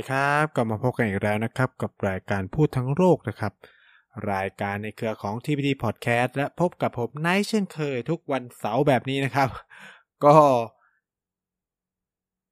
[0.00, 3.52] ดีครับกลับมาพบกันอีกแล้วนะครับ กับรายการพูดทั้งโลกนะครับ
[4.32, 9.48] รายการในเครือของ TPD Podcast และพบกับผมไนท์เช่นเคยทุกวันเสาร์แบบนี้นะครับ
[10.24, 10.34] ก็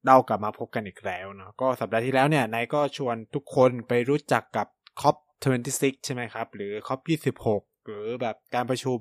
[0.06, 4.66] เรากลับมาพบกันอีกแล้วเนาะก็สัปดาห์ที่แล้วเนี่ยไนท์ก็ชวนทุกคนไปรู้จักกับ
[5.02, 9.00] COP26 ใช่ไหมครับ หรือ COP26 หรือแบบการประชุม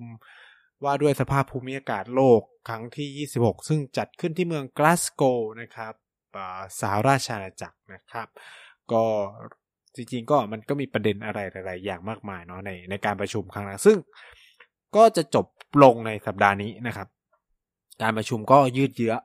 [0.83, 5.23] ว่าด้วยสภาพภูมิอากาศโลกครั้งที่ 26 ซึ่งจัดขึ้นที่เมืองกลาสโก
[5.61, 5.93] นะครับ
[6.79, 8.27] สหราชอาณาจักรนะครับ
[8.91, 9.03] ก็
[9.95, 13.97] จริงๆก็มันก็มีประเด็นอะไรหลายๆอย่างมากมายเนาะในในการประชุมครั้งนั้นซึ่ง
[14.95, 15.45] ก็จะจบ
[15.83, 17.07] ลงในสัปดาห์นี้นะครับ
[18.01, 19.15] การประชุมก็ยืดเยื้อ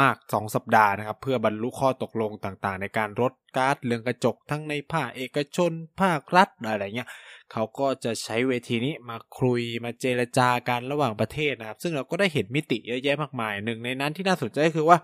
[0.00, 7.08] มาก 2 สัปดาห์นะครับ เพื่อบรรลุข้อตกลงต่างๆ ในการลดก๊าซเรือนกระจกทั้งในภาคเอกชน ภาครัฐอะไรเงี้ย
[7.52, 14.98] เขาก็จะใช้เวทีนี้มาคุยมาเจรจากันระหว่างประเทศนะครับ ซึ่งเราก็ได้เห็นมิติเยอะแยะมากมายหนึ่งในนั้นที่น่าสนใจก็คือว่า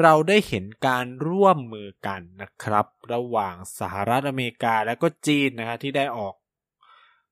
[0.00, 6.34] เราได้เห็นการร่วมมือกันนะครับ ระหว่างสหรัฐอเมริกาและก็จีนนะครับที่ได้ออก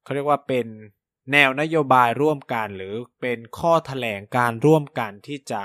[0.03, 0.67] เขาเรียกว่าเป็น
[1.33, 5.63] แนวนโยบายร่วมกันหรือเป็นข้อถแถลงการร่วมกันที่จะ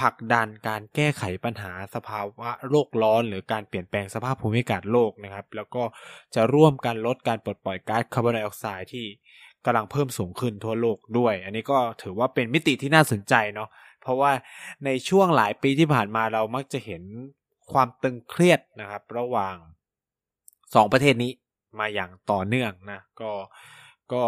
[0.00, 5.82] ผลักดันการแก้ไขปัญหาสภาวะโลกร้อน หรือการเปลี่ยนแปลงสภาพภูมิอากาศโลกนะครับ แล้วก็
[6.34, 9.06] จะร่วมกันลดการปลดปล่อยก๊าซคาร์บอนไดออกไซด์ที่
[9.64, 13.68] กำลังเพิ่มสูงขึ้นทั่วโลกด้วย อันนี้ก็ถือว่าเป็นมิติที่น่าสนใจเนาะ
[14.08, 14.32] เพราะว่า
[14.84, 17.02] ในช่วงหลายปีที่ผ่านมาเรามักจะเห็น
[17.72, 19.56] ความตึงเครียดนะครับ ระหว่าง
[20.74, 21.30] สองประเทศนี้
[21.78, 23.30] มาอย่างต่อเนื่องนะก็
[24.12, 24.22] ก็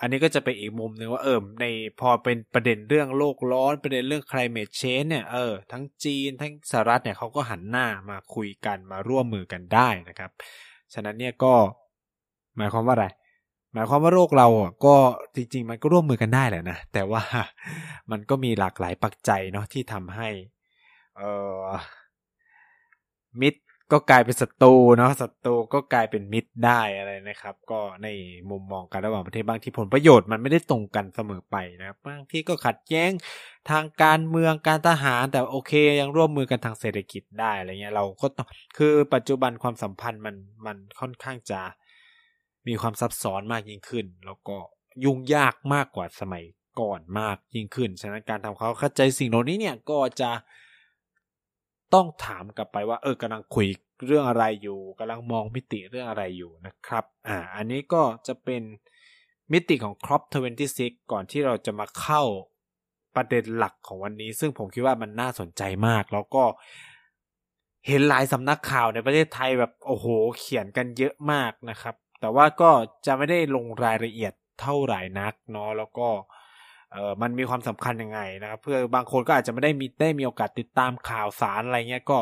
[0.00, 1.64] อันนี้ก็จะเป็นอีกมุมหนึ่งว่าเออใน
[2.00, 10.30] พอเป็นประเด็นเรื่องโลกร้อนประเด็นเรื่อง climate change เนี่ยเออทั้งจีนทั้งสหรัฐเนี่ยเขาก็หันหน้ามาคุยกันมาร่วมมือกันได้นะครับ
[10.94, 11.54] ฉะนั้นเนี่ยก็
[12.56, 13.06] หมายความว่าอะไร
[13.74, 14.48] หมายความว่าโรคเรา
[14.84, 14.94] ก็
[15.34, 17.22] จริง ๆ มันก็ร่วมมือกันได้แหละนะ แต่ว่า
[18.10, 20.28] มันก็มีหลากหลายปัจจัยเนาะที่ทำให้
[21.16, 21.62] เอ่อ
[23.40, 23.60] มิตร
[23.92, 28.08] ก็กลายเป็นศัตรูเนาะศัตรูก็กลายเป็นมิตรได้อะไรนะครับ ก็ใน
[28.50, 33.10] มุมมองกันระหว่างประเทศบางที่ผลประโยชน์มันไม่ได้ตรงกันเสมอไปนะครับบางที่ก็ขัดแย้ง
[33.70, 38.46] ทางการเมืองการทหารแต่โอเค ยังร่วมมือกันทางเศรษฐกิจได้อะไรเงี้ยเราก็ต้อง
[38.76, 40.36] คือปัจจุบันความสัมพันธ์มัน
[40.66, 41.60] มันค่อนข้างจะ
[42.68, 44.56] มีความซับซ้อนมากยิ่งขึ้น แล้วก็
[45.04, 46.44] ยุ่งยากมากกว่าสมัย
[46.80, 50.30] ก่อนมากยิ่งขึ้น ฉะนั้นการทำเขาเข้าใจสิ่งเหล่านี้เนี่ยก็จะ
[51.94, 53.66] ต้องถามกลับไปว่า เออกำลังคุย
[54.06, 58.62] เรื่องอะไรอยู่กำลังมองมิติเรื่องอะไรอยู่นะครับ อ่า อันนี้ก็จะเป็น
[59.52, 60.22] มิติของ Crop
[60.66, 62.22] 26 ก่อนที่เราจะมาเข้า
[63.16, 66.44] ประเด็นหลักของวันนี้ ซึ่งผมคิดว่ามันน่าสนใจมาก แล้วก็
[67.86, 70.06] เห็นหลายสำนักข่าวในประเทศไทยแบบโอ้โห
[70.38, 72.70] เขียนกันเยอะมากนะครับ แต่ว่าก็
[73.06, 76.08] จะไม่ได้ลงรายละเอียดเท่าไหร่นักเนาะแล้วก็
[76.92, 82.18] เออมันมีความสำคัญยังไงนะครับเพื่อบางคนก็อาจจะไม่ได้มีได้มีโอกาสติดตามข่าวสารอะไรเงี้ยก็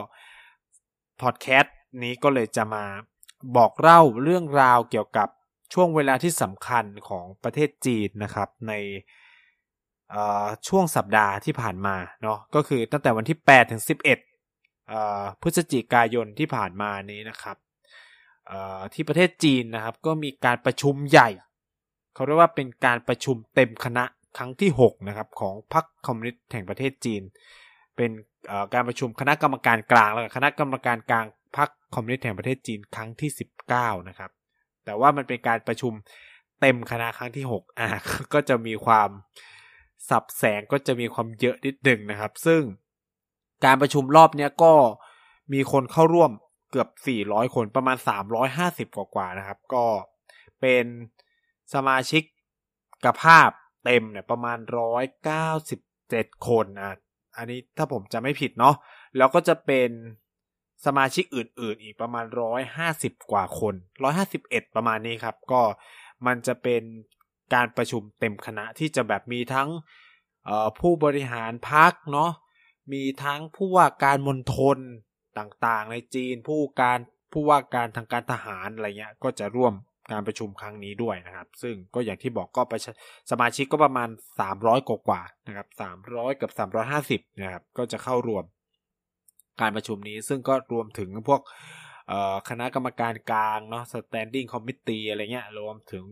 [1.22, 2.84] พอดแคสต์นี้ก็เลยจะมา
[3.56, 5.28] บอกเล่าเรื่องราวเกี่ยวกับ
[5.72, 8.72] ช่วงเวลาที่สำคัญของประเทศจีนนะครับ ใน
[10.68, 13.82] ช่วงสัปดาห์ที่ผ่านมาเนาะก็คือตั้งแต่วันที่ 8 ถึง
[14.46, 17.56] 11พฤศจิกายนที่ผ่านมานี้นะครับ
[18.94, 21.28] ที่ประเทศจีนนะครับ ก็มีการประชุมใหญ่
[22.14, 24.04] เขาเรียกว่าเป็นการประชุมเต็มคณะ
[24.38, 27.22] ครั้งที่6นะครับของพรรคคอมมิวนิสต์แห่งประเทศจีน
[27.96, 28.10] เป็น
[28.74, 31.26] การประชุมคณะกรรมการกลางแล้วคณะกรรมการกลาง
[31.56, 33.30] พรรคคอมมิวนิสต์แห่งประเทศจีนครั้งที่
[33.70, 34.30] 19 นะครับ
[34.84, 35.92] แต่ว่ามันเป็นการประชุม
[36.60, 37.88] เต็มคณะครั้งที่6อะ
[38.32, 39.08] ก็จะมีความ
[40.08, 42.62] สับแสงก็จะมีความเยอะนิดหนึ่งนะครับ ซึ่ง
[43.64, 44.72] การประชุมรอบนี้ก็
[45.52, 46.30] มีคนเข้าร่วม
[46.72, 46.88] เกือบ
[47.22, 47.96] 400 คนประมาณ
[48.46, 49.84] 350 กว่ากว่านะครับ ก็
[50.60, 50.84] เป็น
[51.74, 52.22] สมาชิก
[53.04, 53.50] กภาพ
[53.84, 54.58] เต็มเนี่ยประมาณ
[55.52, 56.94] 197 คนอะ
[57.36, 58.74] อันนี้ถ้าผมจะไม่ผิดเนาะ
[59.16, 59.90] แล้วก็จะเป็น
[60.86, 62.24] สมาชิกอื่น ๆ อีกประมาณ
[62.78, 63.74] 150 กว่าคน
[64.24, 65.62] 151 ประมาณนี้ครับ ก็
[66.26, 66.82] มันจะเป็น
[67.54, 69.68] การประชุมเต็มคณะที่จะแบบมีทั้ง
[70.80, 72.30] ผู้บริหารพักเนาะ
[72.92, 74.78] มีทั้งผู้ว่าการมณฑล
[75.38, 76.98] ต่างๆ ในจีนผู้การ
[77.32, 79.74] ผู้ว่าการทางการทหารอะไรเงี้ยก็จะร่วม
[80.12, 82.74] การประชุมครั้งนี้ด้วยนะครับ ซึ่งก็อย่างที่บอกก็ไป
[83.30, 84.08] สมาชิกก็ประมาณ
[84.48, 85.68] 300 กว่ากว่านะครับ
[86.04, 86.50] 300 กับ
[86.96, 88.44] 350 นะครับ ก็จะเข้ารวม
[89.60, 91.40] การประชุมนี้ ซึ่งก็รวมถึงพวก
[92.48, 96.04] คณะกรรมการกลางเนาะ standing committee อะไรเงี้ย รวมถึง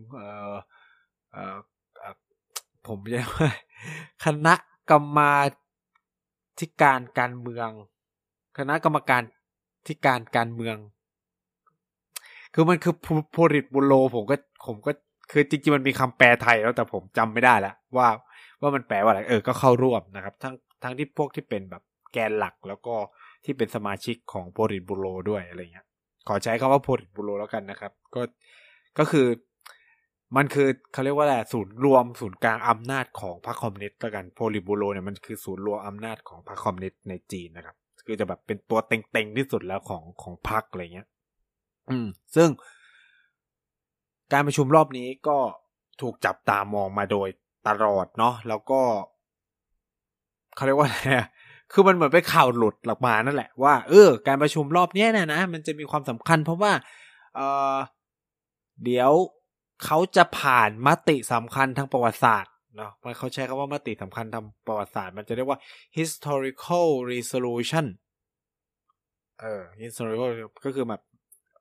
[2.86, 3.50] ผมเรียกว่า
[4.24, 4.54] คณะ
[4.90, 5.34] กรรมา
[6.60, 7.70] ธิการการเมือง
[8.60, 9.22] คณะกรรมการ
[9.86, 10.76] ที่การการเมือง
[12.54, 12.94] คือมันคือ
[13.32, 14.36] โพลิตบุโลผมก็
[14.66, 14.92] ผมก็
[15.30, 18.08] คือจริงๆมันมีคำแปลไทยแล้วแต่ผมจำไม่ได้ล้วว่า
[18.60, 22.94] ว่ามันแปลว่าอะไรเออก็เข้าร่วมนะครับ ทั้งทั้งที่พวกที่เป็นแบบแกนหลักแล้วก็
[23.44, 25.86] ที่เป็นสมาชิกของโพลิตบูโรด้วยอะไรเงี้ย
[26.28, 28.22] ขอใช้คำว่าโพลิตบูโรแล้วกันนะครับ ก็
[28.98, 29.26] ก็คือ
[30.36, 37.76] มันคือเขาเรียกว่าอะไรศูนย์รวมศูนย์กลางอำนาจของพรรคคอมมิวนิสต์แล้วกันโพลิตบูโรเนี่ยมันคือศูนย์รวมอำนาจของพรรคคอมมิวนิสต์ในจีนนะครับ
[38.10, 41.08] คือจะแบบเป็นตัวเต็งๆที่สุดแล้วของของพรรคอะไรเงี้ย
[41.90, 42.48] อืม ซึ่ง
[44.32, 45.38] การประชุมรอบนี้ก็
[46.00, 47.28] ถูกจับตามองมาโดย
[47.68, 48.80] ตลอดเนาะแล้วก็
[50.54, 50.96] เขาเรียกว่าอะไร
[51.72, 56.72] คือมันเหมือนไปข่าวหลุดหลักมานั่นแหละว่าเออการประชุมรอบนี้เนี่ยนะมันจะมีความสำคัญเพราะว่า
[57.34, 57.40] เอ
[57.74, 57.76] อ
[58.84, 59.10] เดี๋ยว
[59.84, 65.58] เขาจะผ่านมติสำคัญทางประวัติศาสตร์ เนาะมันเขาใช้คำว่ามติสำคัญทางประวัติศาสตร์ มันจะเรียกว่า
[65.98, 67.86] historical resolution
[69.40, 70.30] เออ historical
[70.64, 71.02] ก็คือแบบ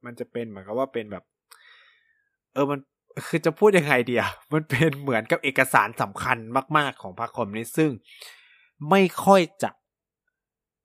[0.06, 1.23] มันจะเป็นเหมือนกับว่าเป็นแบบ
[2.53, 2.79] เออมัน
[3.27, 6.38] คือจะพูดยังไงเดีอะมันเป็นเหมือนกับเอกสารสำคัญ
[6.77, 7.91] มาก ๆ ของพรรคคอมมิวนิสต์ซึ่ง
[8.89, 9.69] ไม่ค่อยจะ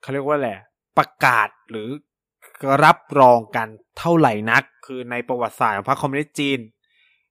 [0.01, 0.59] เขาเรียกว่าแหละ
[0.99, 1.89] ประกาศหรือ
[2.85, 3.69] รับรองกัน
[3.99, 6.59] เท่าไหร่นัก คือในประวัติศาสตร์ของพรรคคอมมิวนิสต์จีน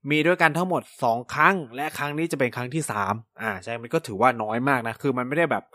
[0.09, 5.65] มีด้วยกันทั้งหมดสองครั้ง และครั้งนี้จะเป็นครั้งที่สามอ่าใช่ มันก็ถือว่าน้อยมากนะ คือมันไม่ได้แบบ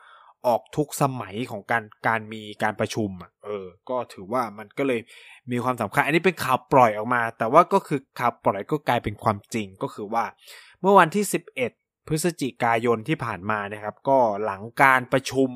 [0.46, 5.00] ออกทุกสมัยของการการมีการประชุมอะเออ ก็ถือว่ามันก็เลย
[5.50, 10.24] มีความสำคัญ อันนี้เป็นข่าวปล่อยออกมา แต่ว่าก็คือข่าวปล่อยก็กลายเป็นความจริงก็คือว่า
[10.80, 11.24] เมื่อวันที่
[11.68, 15.50] 11 พฤศจิกายนที่ผ่านมานะครับ ก็หลังการประชุม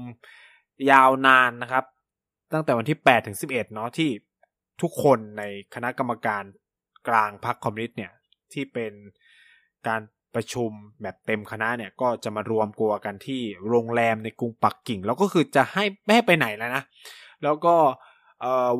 [0.91, 1.85] ยาวนานนะครับ
[2.53, 4.11] ตั้งแต่วันที่8ถึง11เนาะที่
[4.83, 5.43] ทุกคนใน
[5.75, 6.45] คณะกรรมการ
[7.09, 8.13] กลางพรรคคอมมิวนิสต์เนี่ย
[8.55, 8.93] ที่เป็น
[9.89, 10.01] การ
[10.35, 10.71] ประชุม
[11.03, 16.83] แบบเต็มคณะเนี่ยก็จะมารวมกลัวกันที่โรงแรมในกรุงปักกิ่ง แล้วก็คือจะให้ไม่ให้ไปไหนแล้วนะ
[17.43, 17.75] แล้วก็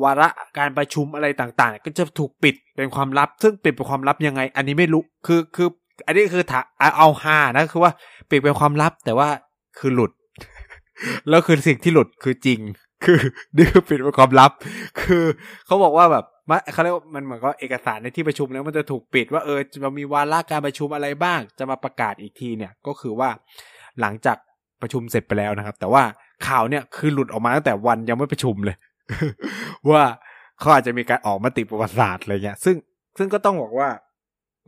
[0.03, 5.67] วาระการประชุมอะไรต่างๆ ก็จะถูกปิดเป็นความลับ ซึ่งปิดเป็นความลับยังไง อันนี้ไม่รู้คือคือ
[6.05, 6.59] อันนี้คือถา
[6.97, 7.91] เอาฮานะคือว่า
[8.29, 9.29] ปิดเป็นความลับ แต่ว่า
[9.79, 10.11] คือหลุด
[11.29, 12.59] แล้วคือสิ่งที่หลุดคือจริง
[13.03, 13.19] คือ
[13.55, 14.51] นี่คือปิดเป็นความลับ
[15.01, 15.23] คือ
[15.65, 16.25] เขาบอกว่าแบบ
[16.73, 23.29] เขาเรียกว่ามันเหมือนก็เอกสารในที่ประชุมแล้วมันจะถูกปิดว่าเออจะมีวาระการประชุมอะไรบ้าง จะมาประกาศอีกทีเนี่ย ก็คือว่า
[24.01, 24.37] หลังจาก
[24.81, 26.03] ประชุมเสร็จไปแล้วนะครับ แต่ว่า
[26.47, 28.75] ข่าวเนี่ยคือหลุดออกมาตั้งแต่วันยังไม่ประชุมเลย
[29.91, 30.03] ว่า
[30.59, 32.75] เขาอาจจะมีการออกมาติประวัติศาสตร์อะไรเงี้ย ซึ่ง
[33.17, 33.89] ซึ่งก็ต้องบอกว่า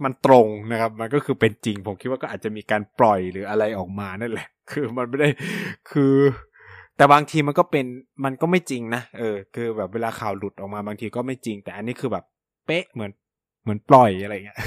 [0.04, 5.30] มันตรงนะครับ มันก็คือเป็นจริง ผมคิดว่าก็อาจจะมีการปล่อยหรืออะไรออกมานั่นแหละ คือมันไม่ได้
[5.92, 6.14] คือ
[6.98, 7.86] แต่บางทีมันก็เป็น
[8.24, 12.26] มันก็ไม่จริงนะเออ คือแบบเวลาข่าวหลุดออกมาบางทีก็ไม่จริง แต่อันนี้คือแบบ
[12.66, 13.12] เป๊ะเหมือน
[13.64, 14.60] เหมือนปล่อยอะไรเงี้ย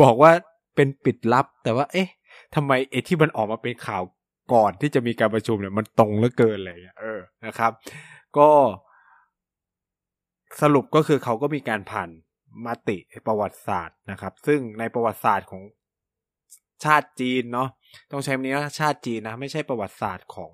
[0.00, 0.30] บอกว่า
[0.74, 2.08] เป็นปิดลับ แต่ว่า เอ๊ะ
[2.54, 4.02] ทำไมไอ้ที่มันออกมาเป็นข่าว
[4.52, 7.72] ก่อนที่จะมีการประชุมเนี่ยมันตรงเหลือเกินเลยเออนะครับ
[8.38, 8.48] ก็
[10.62, 12.08] สรุปก็คือเขาก็มีการผ่าน
[12.66, 12.96] มติ
[13.26, 15.62] ประวัติศาสตร์นะครับ ซึ่งในประวัติศาสตร์ของ
[16.84, 17.68] ชาติจีนเนาะ
[18.12, 20.50] ต้องใช้คำนี้ว่าชาติจีนนะ ไม่ใช่ประวัติศาสตร์ของ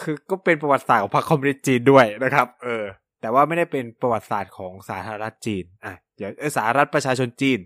[0.00, 2.84] คือก็เป็นประวัติศาสตร์ของพรรคคอมมิวนิสต์จีนด้วยนะครับ เออ
[3.20, 7.58] แต่ว่าไม่ได้เป็นประวัติศาสตร์ของสาธารณรัฐจีนอะเดี๋ยวสาธารณรัฐประชาชนจีน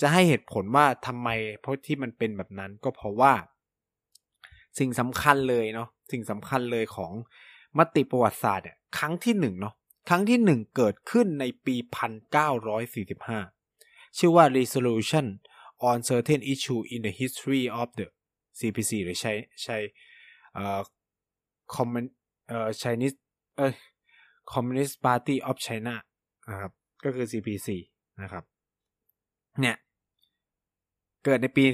[0.00, 1.28] จะให้เหตุผลว่าทำไม
[1.60, 3.32] เพราะที่มันเป็นแบบนั้นก็เพราะว่า
[4.78, 7.12] สิ่งสำคัญเลยเนาะสิ่งสำคัญเลยของ
[7.78, 9.74] มติประวัติศาสตร์เนี่ยครั้งที่หนึ่งเนาะ
[10.08, 13.40] ครั้งที่หนึ่งเกิดขึ้นในปีพันเก้าร้อยสี่สิบห้า
[14.18, 15.26] ชื่อว่า resolution
[15.88, 18.06] on certain issue in the history of the
[18.58, 19.32] CPC หรือใช้
[19.64, 19.76] ใช้
[21.68, 22.04] เอ่อ common
[22.48, 23.16] เอ่อ Chinese
[23.56, 23.74] เอ้ย
[24.52, 25.94] Communist Party of China
[26.50, 26.72] นะครับ
[27.04, 27.68] ก็คือ CPC
[28.22, 28.44] นะครับ
[29.60, 29.76] เนี่ย
[31.24, 31.64] เกิดในปี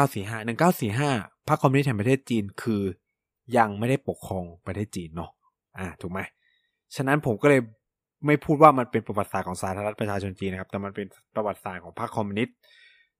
[0.00, 2.82] 1945 1945พรรคคอมมิวนิสต์แห่งประเทศจีนคือ
[3.58, 5.30] ยังไม่ได้ปกครองประเทศจีนเนาะ
[5.78, 6.20] อ่า ถูกไหม
[6.96, 7.60] ฉะนั้นผมก็เลย
[8.26, 12.56] ไม่พูดว่ามันเป็นประวัติศาสตร์ของสาธารณรัฐประชาชนจีนนะครับ แต่มันเป็นประวัติศาสตร์ของพรรคคอมมิวนิสต์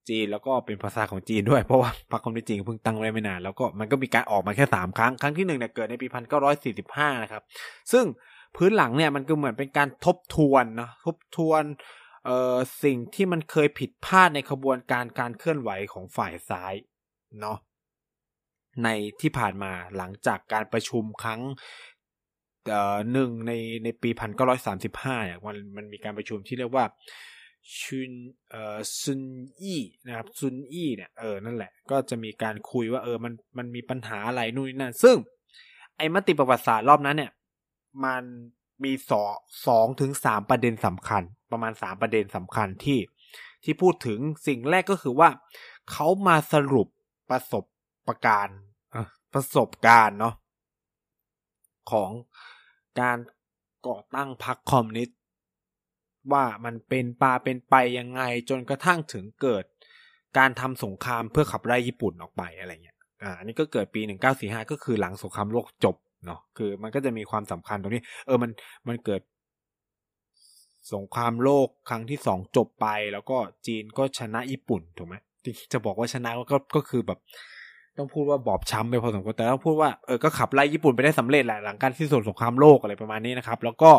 [0.09, 7.43] จีนแล้วก็เป็นภาษาของจีนด้วยเพราะว่าพรรคคอมมิวนิสต์จีนเพิ่งตั้งไว้ไม่นานแล้วก็มันก็มีการออกมาแค่สามครั้ง ครั้งที่หนึ่งเนี่ยเกิดในปีพันเก้าร้อยสี่สิบห้านะครับ
[7.93, 8.05] ซึ่ง
[8.57, 11.63] พื้นหลังเนี่ยมันก็เหมือนเป็นการทบทวนนะทบทวน
[12.25, 16.75] เอ่อสิ่งที่มันเคยผิดพลาดในขบวนการการเคลื่อนไหวของฝ่ายซ้าย
[17.41, 17.59] เนาะ
[18.85, 18.89] ใน
[19.21, 21.41] ที่ผ่านมาหลังจากการประชุมครั้ง
[23.13, 23.53] หนึ่งใน
[23.85, 26.85] ในปีพันเก้าร้อยสามสิบห้าเนี่ยมันมันมีการประชุมที่เรียกว่า
[27.79, 28.13] ชุน
[28.51, 29.23] เอ่อซุน
[29.61, 35.17] อี้นะครับซุนอี้เนี่ยเออนั่นแหละ ก็จะมีการคุยว่าเออมันมันมีปัญหาอะไรนู่นนั่นซึ่ง
[35.97, 37.33] ไอ้มติประวัติศาสตร์รอบนั้นเนี่ย
[38.05, 38.23] มัน
[38.85, 39.35] มีสอง
[39.67, 42.99] สองถึงสามประเด็นสำคัญ ประมาณสามประเด็นสำคัญที่
[43.65, 45.29] ที่พูดถึงสิ่งแรกก็คือว่า
[45.91, 46.89] เขามาสรุป
[47.31, 47.65] ประสบ
[48.09, 48.49] ประการ
[49.33, 50.35] ประสบการณ์เนาะ
[51.91, 52.11] ของ
[53.01, 53.19] การ
[53.87, 55.19] ก่อตั้งพรรคคอมมิวนิสต์
[56.33, 59.65] ว่ามันเป็นปาเป็นไปยังไงจนกระทั่งถึงเกิด
[60.39, 64.01] การทำสงครามเพื่อขับไล่ญี่ปุ่นออกไปอะไรเงี้ยอ่าอันนี้ก็เกิดปี
[64.37, 68.51] 1945 ก็คือหลังสงครามโลกจบเนาะคือมันก็จะมีความสำคัญตรงนี้ เออมัน
[68.89, 69.21] มันเกิด
[70.95, 73.37] สงครามโลกครั้งที่สองจบไป แล้วก็
[73.67, 75.15] จีนก็ชนะญี่ปุ่นถูกไหม
[75.73, 77.19] จะบอกว่าชนะก็ก็คือแบบ
[77.99, 83.91] ต้องพูดว่าบอบช้ำไปพอสมควรแต่ต้องพูดว่าเออก็ขับไล่ญี่ปุ่นไปได้สำเร็จแหละหลังการที่สุดสงครามโลกอะไรประมาณนี้นะครับ แล้วก็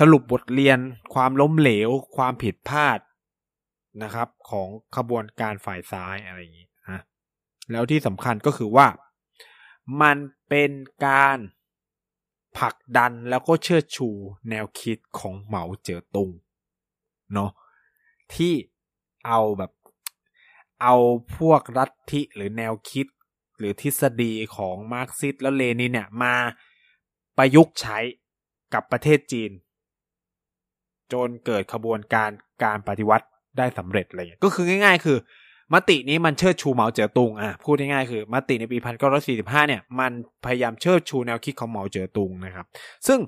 [0.00, 0.78] สรุปบทเรียน
[1.14, 2.98] ความล้มเหลว ความผิดพลาด
[4.02, 7.02] นะครับ ของขบวนการฝ่ายซ้ายอะไรอย่างนี้นะ
[7.72, 8.86] แล้วที่สำคัญก็คือว่า
[10.02, 10.16] มัน
[10.48, 10.70] เป็น
[11.06, 11.38] การ
[12.58, 14.08] ผลักดันแล้วก็เชิดชู
[14.50, 16.30] แนวคิดของเหมาเจ๋อตุง
[17.32, 17.50] เนาะ
[18.34, 18.54] ที่
[19.26, 19.72] เอาแบบ
[20.82, 20.94] เอา
[21.36, 23.06] พวกรัฐทิหรือแนวคิด
[23.58, 26.34] หรือทฤษฎีของมาร์กซิสแล้วเลนินเนี่ยมา
[27.36, 27.98] ประยุกต์ใช้
[28.74, 29.50] กับประเทศจีน
[31.12, 32.30] จนเกิดขบวนการ
[32.64, 33.26] การปฏิวัติ
[33.58, 35.18] ได้สำเร็จอะไรเงี้ยก็คือง่าย ๆ คือ
[35.74, 40.12] มตินี้มันเชิดชูเหมาเจ๋อตุงอะพูดง่ายๆคือ มติในปีพันเก้าร้อยสี่สิบห้าเนี่ย มัน
[40.44, 42.66] พยายามเชิดชูแนวคิดของเหมาเจ๋อตุงนะครับ
[43.06, 43.18] ซึ่ง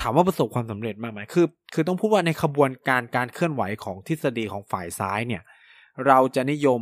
[0.00, 5.42] ถามว่าประสบความสำเร็จมากไหมคือ คือต้องพูดว่าในขบวนการการเคลื่อนไหวของทฤษฎีของฝ่ายซ้ายเนี่ย
[6.06, 6.80] เราจะนิยม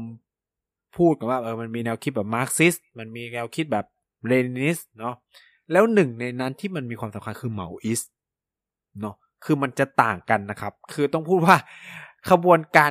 [0.96, 3.86] พูดกันว่าเออมันมีแนวคิดแบบมาร์กซิสมันมีแนวคิดแบบ
[4.26, 5.14] Leninist เนาะ
[5.72, 8.00] แล้วหนึ่งในนั้นที่มันมีความสำคัญคือ Maoist
[9.00, 11.56] เนาะ คือมันจะต่างกันนะครับ คือต้องพูดว่า
[12.30, 12.90] ขบวนการ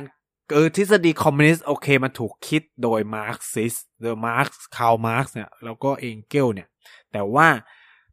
[0.52, 6.68] เออทฤษฎีคอมมิวนิสต์โอเคมันถูกคิดโดยมาร์กซิสโดยมาร์กซ์คาร์ลมาร์กซ์เนี่ยแล้วก็เองเกลส์เนี่ย
[7.12, 7.48] แต่ว่า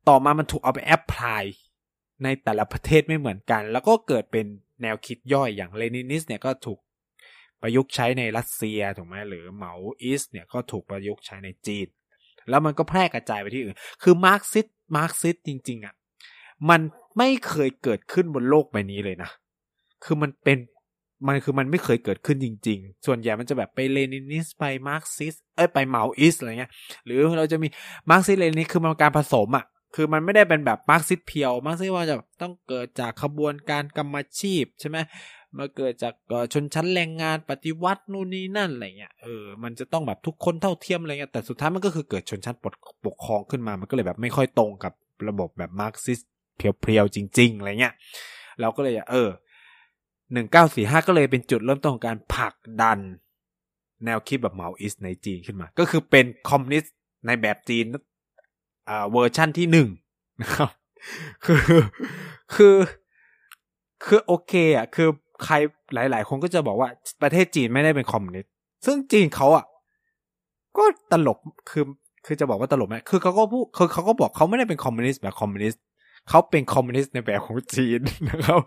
[0.07, 1.43] ต่อมามันถูกเอาไป apply
[2.23, 4.45] ในแต่ละประเทศไม่เหมือนกัน แล้วก็เกิดเป็น
[4.81, 6.79] แนวคิดย่อยอย่าง Leninist เนี่ยก็ถูก
[7.61, 11.87] ประยุกต์ใช้ในรัสเซียถูกไหมหรือ Maoist เนี่ยก็ถูกประยุกต์ใช้ในจีน
[12.49, 15.95] แล้วมันก็แพร่กระจายไปที่อื่น คือ Marxist Marxist จริงๆอะ่ะ
[16.69, 16.81] มัน
[17.17, 19.29] ไม่เคยเกิดขึ้นบนโลกใบนี้เลยนะ
[20.03, 20.57] คือมันเป็น
[21.27, 26.71] มันคือมันไม่เคยเกิดขึ้นจริง ๆ ส่วนใหญ่มันจะแบบไป Leninist ไปมาร์กซิส เอ้ยไป Maoist อะไรเงี้ย
[27.05, 27.67] หรือเราจะมี
[28.09, 29.65] Marxist Leninist คือมันการผสมอะ่ะ
[29.95, 34.97] คือมันไม่ได้เป็นแบบ Marxist pure Marxist ว่าจะต้องเกิดจากขบวนการกรรมาชีพใช่ไหม
[35.57, 36.13] มาเกิดจาก
[36.53, 42.55] ชนชั้นแรงงานปฏิวัตินู่นนี่นั่นอะไรเงี้ย เออ มันจะต้องแบบทุกคนเท่าเทียมอะไรเงี้ย แต่สุดท้ายมันก็คือเกิดชนชั้น
[43.05, 44.93] ปกครองขึ้นมา มันก็เลยแบบไม่ค่อยตรงกับ
[45.29, 46.19] ระบบแบบ Marxist
[46.55, 47.93] pure ๆจริงๆอะไรเงี้ย
[48.61, 49.29] เราก็เลยเออ
[50.33, 52.99] หนึ่งเก้าสี่ห้าก็เลยเป็นจุดเริ่มต้นของการผลักดัน
[54.05, 56.93] แนวคิดแบบ Maoist ในจีนขึ้นมา ก็คือเป็นคอมมิวนิสต์
[57.25, 57.85] ในแบบจีน
[58.89, 59.87] อ่าเวอร์ชั่นที่หนึ่ง
[60.41, 60.69] นะครับ
[61.45, 61.61] คือ
[62.55, 62.75] คือ
[64.05, 65.07] คือโอเคอะคือ
[65.43, 65.55] ใคร
[65.93, 66.89] หลาย ๆ คนก็จะบอกว่า
[67.21, 68.51] ประเทศจีนไม่ได้เป็นคอมมิวนิสต์
[68.85, 69.65] ซึ่งจีนเขาอะ
[70.77, 71.37] ก็ตลก
[71.69, 71.83] คือ
[72.25, 75.81] คือจะบอกว่าตลกไหมคือเขาก็พูดคือเขาก็บอกเขาไม่ได้เป็นคอมมิวนิสต์แบบคอมมิวนิสต์
[76.29, 77.99] เขาเป็นคอมมิวนิสต์ในแบบของจีน
[78.29, 78.61] นะครับ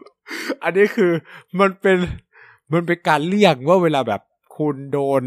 [0.62, 1.12] อันนี้คือ
[1.61, 1.96] มันเป็น
[2.73, 4.20] มันเป็นการเรียกว่าเวลาแบบ
[4.56, 5.23] คุณโดน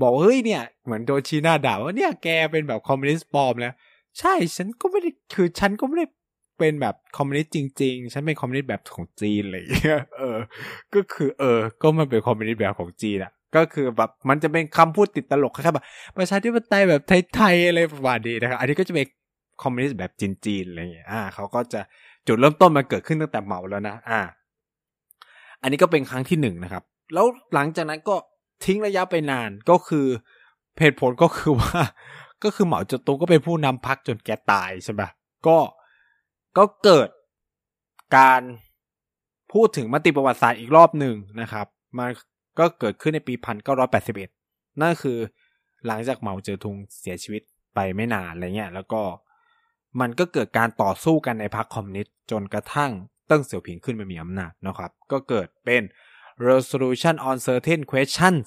[0.00, 3.74] บอกเฮ้ยเนี่ย เหมือนโดนชี้หน้าด่าว่าเนี่ยแกเป็นแบบคอมมิวนิสต์ปลอมแล้ว
[4.18, 6.06] ใช่ฉันก็ไม่ได้คือฉันก็ไม่ได้
[6.58, 9.42] เป็นแบบคอมมิวนิสต์จริง ๆ ฉันเป็นคอมมิวนิสต์แบบของจีน
[9.84, 10.38] เงี้ยเออ
[10.94, 15.84] ก็คือ เออ ก็มันเป็นคอมมิวนิสต์แบบของจีนอะก็คือแบบมันจะเป็นคำพูดติดตลกแค่แบบ
[16.16, 17.02] ประชาธิปไตยแบบ
[17.34, 19.06] ไทยๆอะไรประมาณนี้นะครับอันนี้ก็จะเป็น
[19.62, 21.80] คอมมิวนิสต์แบบจีนๆอะไรอย่างเงี้ยอ่าเขาก็จะ
[22.26, 24.20] จุดเริ่มต้นมันเกิดขึ้นตั้งแต่เหมาแล้วนะ อ่า
[25.62, 28.16] อันนี้ก็เป็นครั้งที่หนึ่งนะครับ แล้วหลังจากนั้นก็
[28.64, 30.06] ทิ้งระยะไปนานก็คือ
[30.80, 31.80] เหตุผลก็คือว่า
[32.44, 35.02] ก็คือเหมาจตุงก็เป็นผู้นำพักจนแกตายใช่ไหม
[35.46, 35.58] ก็
[36.58, 37.08] ก็เกิด
[38.16, 38.42] การ
[39.52, 41.66] พูดถึงมติประวัติศาสตร์อีกรอบหนึ่งนะครับ
[41.98, 42.10] มัน
[42.58, 44.30] ก็เกิดขึ้นในปีพันเก้าร้อยแปดสิบเอ็ด
[44.80, 45.18] นั่นคือ
[45.86, 47.42] หลังจากเหมาเจ๋อทุงเสียชีวิต
[47.74, 49.00] ไปไม่นานอะไรเงี้ยแล้วก็
[50.00, 52.90] มันก็เกิดการต่อสู้กันในพรรคคอมมิวนิสต์จนกระทั่ง
[53.26, 55.82] เติ้งเสี่ยวผิงขึ้นมามีอำนาจนะครับ ก็เกิดเป็น
[56.48, 58.46] resolution on certain questions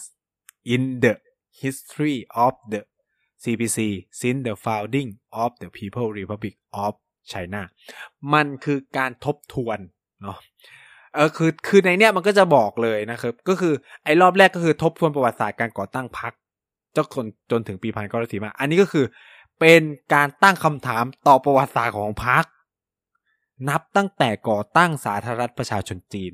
[0.74, 1.14] in the
[1.62, 2.82] history of the
[3.44, 3.80] CPC
[4.20, 5.10] since the founding
[5.44, 6.94] of the People Republic of
[7.32, 7.62] China
[8.34, 9.80] มันคือการทบทวน
[10.22, 10.38] เนาะ
[11.14, 13.74] เออคือคือในเนี้ยมันก็จะบอกเลยนะครับ ก็คือ
[14.04, 16.34] ไอ้รอบแรกก็คือทบทวนประวัติศาสตร์การก่อตั้งพรรค
[16.96, 19.06] จนจนถึงปีพันเก้าร้อยสี่มาอันนี้ก็คือ
[19.60, 19.82] เป็น
[20.14, 22.46] การตั้งคำถามต่อประวัติศาสตร์ของพรรค
[23.70, 26.34] นับตั้งแต่ก่อตั้งสาธารณรัฐประชาชนจีน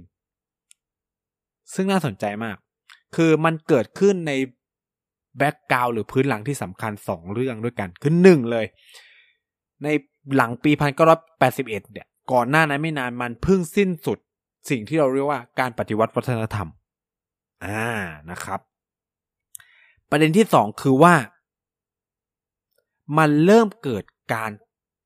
[1.74, 2.58] ซึ่งน่าสนใจมาก
[3.16, 4.32] คือมันเกิดขึ้นใน
[5.38, 8.66] แบ็กกราวหรือพื้นหลังที่สำคัญสองเรื่องด้วยกันคือหนึ่งเลย
[9.84, 9.88] ใน
[10.36, 14.18] หลังปีพันเก้าร้อยแปดสิบเอ็ดเนี่ย ก่อนหน้านั้นไม่นานมันเพิ่งสิ้นสุด
[14.70, 16.68] สิ่งที่เราเรียกว่าการปฏิวัติวัฒนธรรม
[17.66, 17.90] อ่า
[18.32, 18.60] นะครับ
[20.10, 21.14] ประเด็นที่สองคือว่า
[23.18, 24.52] มันเริ่มเกิดการ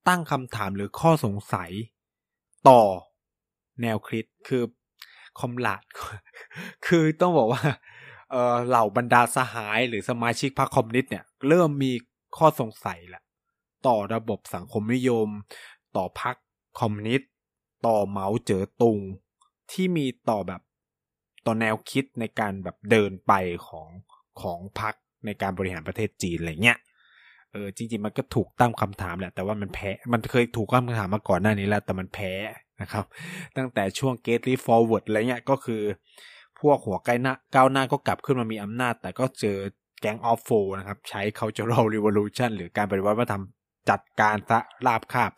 [0.08, 1.72] ตั้งคำถามหรือข้อสงสัย
[2.70, 2.82] ต่อ
[3.82, 4.64] แนวคิดคือ
[5.40, 5.84] คอมลาด
[6.88, 7.64] คือต้องบอกว่า
[8.32, 11.92] เออเหล่าบรรดาสหายหรือสมาชิกพรรคคอมมิวนิสต์เนี่ยเริ่มมี
[12.38, 13.24] ข้อสงสัยแหละ
[13.88, 15.28] ต่อระบบสังคมนิยม
[15.96, 16.36] ต่อพรรค
[16.80, 17.30] คอมมิวนิสต์
[17.88, 19.00] ต่อเหมาเจ๋อตุง
[19.72, 20.62] ที่มีต่อแบบ
[21.46, 23.34] ต่อแนวคิดในการแบบเดินไป
[23.68, 23.88] ของ
[24.42, 24.94] ของพรรค
[25.26, 26.80] ในการบริหารประเทศจีนอะไรเงี้ย
[27.54, 32.32] เออจริงๆมันก็ถูกตั้งคำถามแหละ แต่ว่ามันแพ้ มันเคยถูกตั้งคำถามมาก่อนหน้านี้แล้ว แต่มันแพ้
[32.82, 33.06] นะครับ
[33.58, 35.82] ตั้งแต่ช่วง Gate Leap Forward อะไรเงี้ยก็คือ
[36.60, 39.58] พวกหัวใกล้หน้าก้าวหน้าก็กลับขึ้นมามีอำนาจ แต่ก็เจอ
[40.02, 43.44] แก๊งออฟโฟนะครับ ใช้ cultural revolution หรือการปฏิวัติวัฒนธรรม
[43.90, 45.32] จัดการซะราบคาบ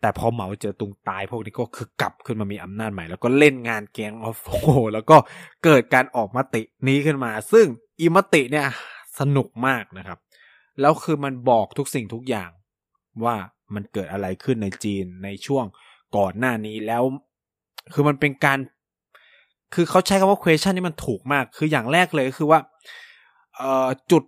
[0.00, 4.46] แต่พอเหมาเจอตุงตายพวกนี้ก็คือกลับขึ้นมามีอำนาจใหม่ แล้วก็เล่นงานแก๊งออฟโฟ
[4.92, 5.16] แล้วก็
[5.64, 7.66] เกิดการออกมตินี้ขึ้นมา ซึ่ง
[8.00, 8.66] อีมติเนี่ย
[9.18, 10.18] สนุกมากนะครับ
[10.80, 12.50] แล้วคือมันบอกทุกสิ่งทุกอย่าง
[13.24, 13.36] ว่า
[13.74, 15.64] มันเกิดอะไรขึ้นในจีนในช่วง
[16.16, 17.02] ก่อนหน้านี้แล้ว
[17.92, 18.58] คือมันเป็นการ
[19.74, 22.60] คือเขาใช้คำว่า question นี่มันถูกมาก คืออย่างแรกเลยก็คือว่า
[24.10, 24.22] จุด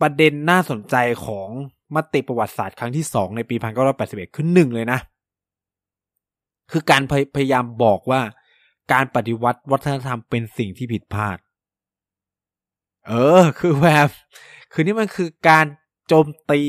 [0.00, 0.96] ประเด็นน่าสนใจ
[1.26, 1.48] ของ
[1.94, 4.98] มติประวัติศาสตร์ครั้งที่สองในปีพันเก้าร้อยแปดสิบเอ็ดคือหนึ่งเลยนะ
[6.72, 8.20] คือการพยพยายามบอกว่า
[8.92, 11.38] การปฏิวัติวัฒนธรรมเป็นสิ่งที่ผิดพลาด
[13.08, 14.08] เออ คือแบบ
[14.78, 15.66] คือนี่มันคือการ
[16.06, 16.60] โจมตี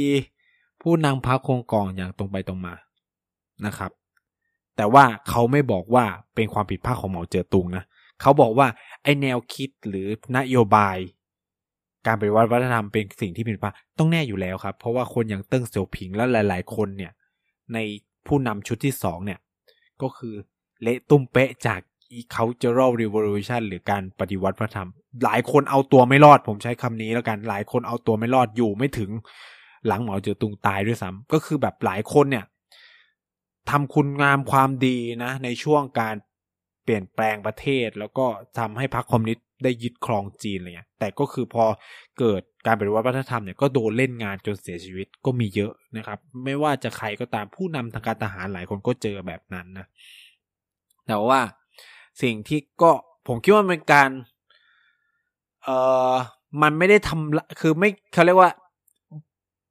[0.81, 2.73] ผู้นำพรรคคงกองอย่างตรงไปตรงมา
[3.65, 3.91] นะครับ
[4.75, 7.83] แต่ว่าเขาไม่บอกว่าเป็นความผิดพลาดของเหมาเจ๋อตุงนะ
[8.21, 8.67] เขาบอกว่า
[9.03, 10.97] ไอแนวคิดหรือนโยบาย
[12.05, 17.11] การปฏิวัติวัฒนธรรมเป็นสิ่งที่ผิดพลาดต้องแน่อยู่แล้วครับ เพราะว่าคนอย่างเติ้งเสี่ยวผิงและหลาย ๆ คนเนี่ย
[17.73, 17.77] ใน
[18.27, 19.39] ผู้นำชุดที่สองเนี่ย
[20.01, 20.33] ก็คือ
[20.81, 21.81] เละตุ้มเป๊ะจาก
[22.35, 24.89] cultural revolution หรือการปฏิวัติวัฒนธรรม
[25.23, 29.11] หลายคนเอาตัวไม่รอด ผมใช้คำนี้แล้วกัน หลายคนเอาตัวไม่รอดอยู่ไม่ถึง
[29.87, 32.45] หลังเหมาเจ๋อตุงตายด้วยซ้ำก็คือแบบหลายคนเนี่ย
[33.69, 36.15] ทำคุณงามความดีนะ ในช่วงการ
[36.83, 38.25] เปลี่ยนแปลงประเทศ แล้วก็
[38.57, 41.65] ทำให้พรรคคอมมิวนิสต์ได้ยึดครองจีนอะไรเงี้ย แต่ก็คือพอ
[42.19, 49.87] เกิดการปฏิวัติวัฒนธรรมเนี่ยก็โดนเล่นงานจนเสียชีวิตก็มีเยอะนะครับ ไม่ว่าจะใครก็ตามผู้นำทางการทหารหลายคนก็เจอแบบนั้นนะ
[51.07, 51.39] แต่ว่า
[52.21, 52.91] สิ่งที่ก็
[53.27, 54.09] ผมคิดว่าเป็นการ
[55.63, 55.77] เอ่
[56.11, 56.13] อ
[56.61, 58.51] มันไม่ได้ทำคือไม่เขาเรียกว่า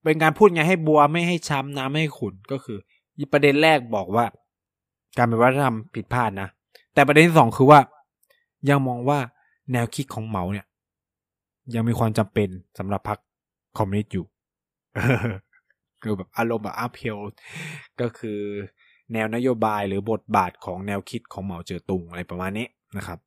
[0.04, 2.78] เป็นการพูดไงให้บัวไม่ให้ช้ำน้ำไม่ให้ขุ่นก็คือ
[3.32, 4.24] ประเด็นแรกบอกว่า
[5.16, 6.48] การปฏิวัติวัฒนธรรมผิดพลาดนะ
[6.94, 7.80] แต่ประเด็นที่สองคือว่า
[8.70, 9.18] ยังมองว่า
[9.72, 10.66] แนวคิดของเหมาเนี่ย
[11.74, 13.18] ยังมีความจำเป็นสำหรับพรรค
[13.78, 14.26] คอมมิวนิสต์อยู่
[16.02, 17.16] คือแบบอารมณ์แบบอัพเพล
[18.00, 18.40] ก็คือ
[19.12, 22.66] แนวนโยบายหรือบทบาทของแนวคิดของเหมาเจ๋อตุงอะไรประมาณนี้
[22.96, 23.18] นะครับ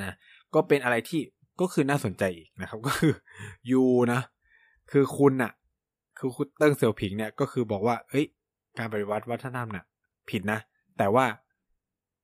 [0.00, 0.14] นะ
[0.54, 1.20] ก็เป็นอะไรที่
[1.60, 3.12] ก็คือน่าสนใจอีกนะครับ ก็คือ
[3.70, 4.20] ยูนะ
[4.90, 5.52] คือคุณอะ
[6.18, 8.26] คือคุณเติ้งเสี่ยวผิงเนี่ยก็คือบอกว่า เอ้ย
[8.78, 9.84] การปฏิวัติวัฒนธรรมเนี่ย
[10.30, 10.58] ผิดนะ
[10.98, 11.24] แต่ว่า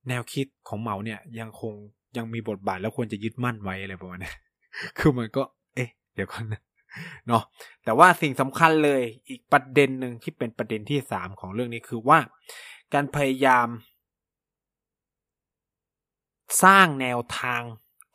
[0.09, 1.73] แนวคิดของเหมาเนี่ย ยังคง
[2.17, 4.33] ยังมีบทบาทแล้วควรจะยึดมั่นไว้อะไรประมาณนี้
[4.99, 5.43] คือมันก็
[5.75, 6.61] เอ๊ะ เดี๋ยวก่อนนะ
[7.29, 7.43] เนาะ
[7.85, 12.19] แต่ว่าสิ่งสำคัญเลยอีกประเด็นหนึ่งที่เป็นประเด็นที่สามของเรื่องนี้คือว่า
[12.95, 13.69] การพยายาม
[16.65, 17.63] สร้างแนวทาง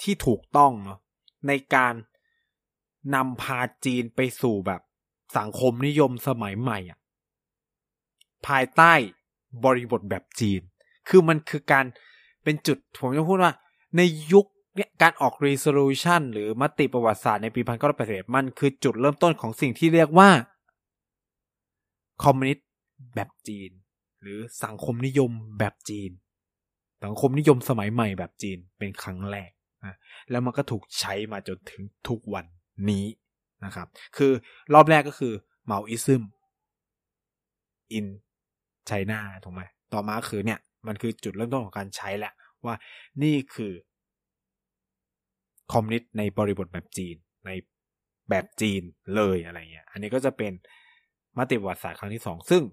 [0.01, 0.99] ที่ถูกต้องเนาะ
[1.47, 1.93] ในการ
[3.15, 4.81] นำพาจีนไปสู่แบบ
[5.37, 6.99] สังคมนิยมสมัยใหม่อะ
[8.47, 8.93] ภายใต้
[9.63, 10.61] บริบทแบบจีน
[11.07, 11.85] คือมันคือการ
[12.43, 13.53] เป็นจุดผมจะพูดว่า
[13.97, 14.01] ใน
[14.33, 20.29] ยุค เนี่ยการออก resolution หรือมติประวัติศาสตร์ในปีพันเก้าร้อยแปดสิบมันคือจุดเริ่มต้นของสิ่งที่เรียกว่า
[22.23, 22.67] คอมมิวนิสต์
[23.15, 23.71] แบบจีน
[24.21, 26.11] หรือสังคมนิยมแบบจีน
[27.03, 29.51] สังคมนิยมสมัยใหม่แบบจีนเป็นครั้งแรก
[29.85, 29.95] นะ
[30.31, 32.45] แล้วมันก็ถูกใช้มาจนถึงทุกวัน
[32.89, 33.05] นี้
[33.65, 34.31] นะครับ คือ
[34.73, 35.33] รอบแรกก็คือ
[35.65, 36.23] เมาอิซึม
[37.93, 38.07] อิน
[38.85, 39.61] ไชน่าถูกไหม
[39.93, 42.33] ต่อมาคือเนี่ย มันคือจุดเริ่มต้นของการใช้แหละ
[42.65, 42.75] ว่า
[43.23, 43.71] นี่คือ
[45.71, 47.51] คอมมิวนิสต์ในบริบทแบบจีนใน
[48.29, 48.81] แบบจีน
[49.15, 50.51] เลยอะไรเงี้ย อันนี้ก็จะเป็น
[51.37, 52.63] มติประวัติศาสตร์ครั้งที่สองซึ่ง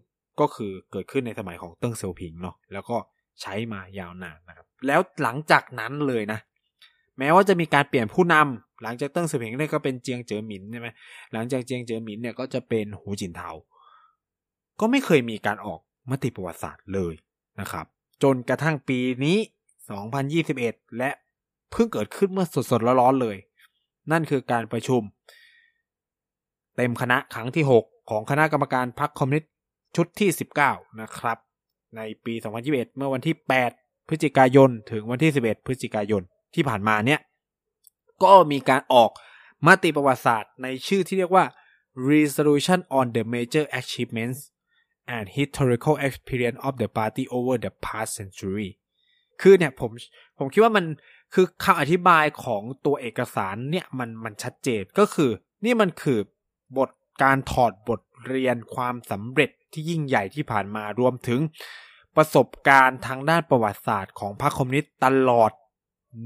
[0.40, 2.96] ก็คือเกิดขึ้นในสมัยของเติ้งเซี่ยวผิงเนาะแล้วก็
[3.40, 6.38] ใช้มายาวนานนะครับ แล้วหลังจากนั้นเลยนะ
[7.18, 10.88] แม้ว่าจะมีการเปลี่ยนผู้นำหลังจากเติ้งเซี่ยวผิงเนี่ยก็เป็นเจียงเจ๋อหมินใช่ไหม
[11.32, 13.50] หลังจากเจียงเจ๋อหมินเนี่ยก็จะเป็นหูจินเทา
[14.80, 17.14] ก็ไม่เคยมีการออกมติประวัติศาสตร์เลย
[17.60, 17.86] นะครับ
[18.22, 19.38] จนกระทั่งปีนี้
[20.18, 21.10] 2021 และ
[21.70, 23.36] เพิ่งเกิดขึ้นเมื่อสดๆร้อนๆเลย
[24.12, 25.02] นั่นคือการประชุม
[26.76, 29.50] เต็มคณะครั้งที่ 6 ของคณะกรรมการพรรคคอมมิวนิสต์
[29.96, 30.30] ชุดที่
[30.64, 31.38] 19 นะครับ
[31.96, 33.36] ในปี 2021 เมื่อวันที่
[33.72, 36.22] 8 พฤศจิกายน ถึงวันที่ 11 พฤศจิกายน
[36.54, 37.20] ที่ผ่านมาเนี่ย
[38.22, 39.10] ก็มีการออก
[39.66, 41.44] มติประวัติศาสตร์ในชื่อที่เรียกว่า
[42.10, 44.40] Resolution on the Major Achievements
[45.14, 48.70] and historical experience of the party over the past century
[49.40, 49.90] คือเนี่ยผม
[50.38, 50.84] ผมคิดว่ามัน
[51.34, 55.30] คือคำอธิบายของตัวเอกสารเนี่ยมันมันชัดเจนก็คือ
[55.64, 56.18] นี่มันคือ
[56.76, 56.90] บท
[57.22, 61.40] การถอดบทเรียนความสำเร็จที่ยิ่งใหญ่ที่ผ่านมารวมถึง
[62.16, 65.52] ประสบการณ์ทางด้านประวัติศาสตร์ของพรรคคอมมิวนิสต์ตลอด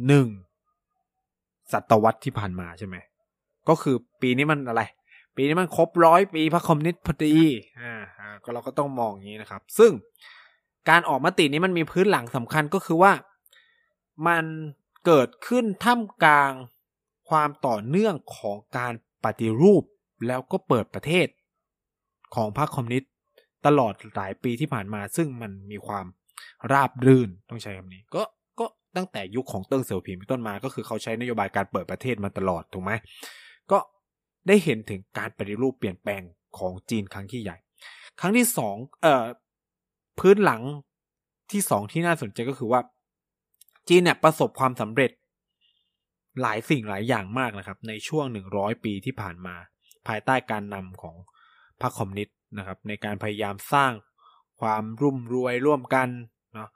[0.07, 0.29] หนึ่ง
[1.73, 2.97] ศตวรรษที่ผ่านมาใช่ไหม
[3.69, 4.83] ก็คือปีนี้มันอะไร
[5.37, 7.37] ปีนี้มันครบร้อยปีพรรคคอมมิวนิสต์พอดี
[7.81, 7.95] อ่า
[8.45, 9.93] ก็เราก็ต้องมองอย่างนี้นะครับ ซึ่ง
[10.89, 13.13] การออกมตินี้มันมีพื้นหลังสำคัญก็คือว่า
[14.27, 14.45] มัน
[15.07, 16.53] เกิดขึ้นท่ามกลาง
[17.29, 18.93] ความต่อเนื่องของการ
[19.25, 19.83] ปฏิรูป
[20.27, 21.27] แล้วก็เปิดประเทศ
[22.35, 23.11] ของพรรคคอมมิวนิสต์
[23.67, 26.07] ตลอดหลายปีที่ผ่านมา ซึ่งมันมีความ
[26.73, 28.23] ราบรื่นต้องใช้คำนี้ ก็
[28.59, 32.93] ก็ตั้งแต่ยุคของเติ้งเสี่ยวผิงเป็นต้นมาก็คือเขาใช้นโยบายการเปิดประเทศมาตลอดถูกไหม
[33.71, 33.79] ก็
[34.49, 36.23] ได้เห็นถึงการปฏิรูปเปลี่ยนแปลง
[36.59, 37.57] ของจีนครั้งที่ใหญ่
[38.21, 39.25] ครั้งที่สองเอ่อ
[40.19, 40.63] พื้นหลัง
[41.53, 42.81] ที่สองที่น่าสนใจก็คือว่า
[43.89, 45.11] จีนเนี่ยประสบความสำเร็จ
[46.43, 49.55] หลายสิ่งหลายอย่างมากนะครับ ในช่วงหนึ่งร้อยปีที่ผ่านมา
[50.07, 51.17] ภายใต้การนำของ
[51.83, 53.93] พรรคคอมมิวนิสต์นะครับ ในการพยายามสร้าง
[54.61, 56.09] ความรุ่มรวยร่วมกัน
[56.55, 56.69] เนาะ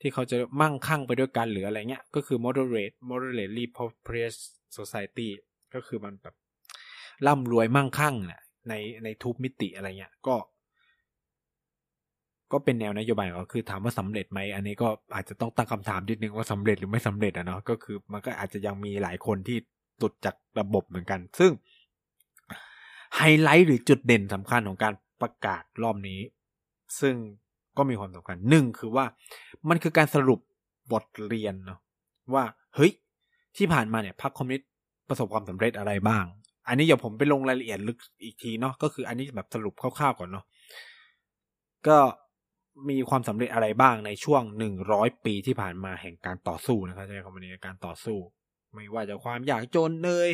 [0.00, 4.36] ที่เขาจะมั่งคั่งไปด้วยกันหรืออะไรเงี้ย ก็คือ moderate moderately prosperous
[4.76, 5.28] society
[5.74, 6.34] ก็คือมันแบบ
[7.26, 10.34] ร่ำรวยมั่งคั่งนี่ยในในทุกมิติอะไรเงี้ย ก็
[12.52, 19.58] ก็เป็นแนวนโยบายก็คือถามว่าสำเร็จไหมอันนี้ก็อาจจะต้องตั้งคำถามนิดนึงว่าสำเร็จหรือไม่สำเร็จอะเนาะก็คือมันก็อาจจะยังมีหลายคนที่
[20.02, 21.52] ตุดจากระบบเหมือนกัน ซึ่ง
[23.16, 26.20] ไฮไลท์หรือจุดเด่นสำคัญของการประกาศรอบนี้
[27.00, 27.14] ซึ่ง
[27.76, 29.04] ก็มีความสำคัญหนึ่งคือว่า
[29.68, 30.40] มันคือการสรุป
[30.92, 31.80] บทเรียนเนาะ
[32.34, 32.92] ว่าเฮ้ย
[33.56, 34.68] ที่ผ่านมาเนี่ยพรรคคอมมิวนิสต์
[35.08, 36.24] ประสบความสำเร็จอะไรบ้าง
[36.68, 40.44] อันนี้เดี๋ยวผมไปลงรายละเอียดลึกอีกทีเนาะก็คืออันนี้แบบสรุปคร่าวๆก่อนเนาะ
[41.86, 41.98] ก็
[42.90, 48.18] มีความสำเร็จอะไรบ้างในช่วงหนึ่งร้อยปีที่ผ่านมาแห่งการต่อสู้นะครับใช้คำนี้การต่อสู้
[48.74, 50.28] ไม่ว่าจะความอยากจนเลย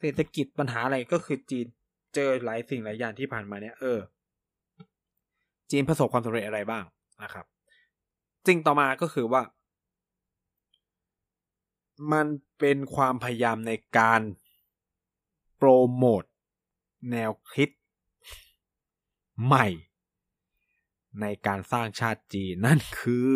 [0.00, 1.66] เศรษฐกิจปัญหาอะไรก็คือจีน
[2.14, 3.98] เจอหลายสิ่งหลายอย่างที่ผ่านมาเนี่ยเออ
[5.70, 6.84] จีนประสบความสำเร็จอะไรบ้าง
[7.22, 7.46] นะครับ
[8.46, 9.42] สิ่งต่อมาก็คือว่า
[12.12, 12.26] มัน
[12.58, 14.20] เป็นความพยายามในการ
[15.56, 16.22] โปรโมท
[17.10, 17.68] แนวคิด
[19.44, 19.66] ใหม่
[21.20, 23.32] ในการสร้างชาติจีนนั่นคือ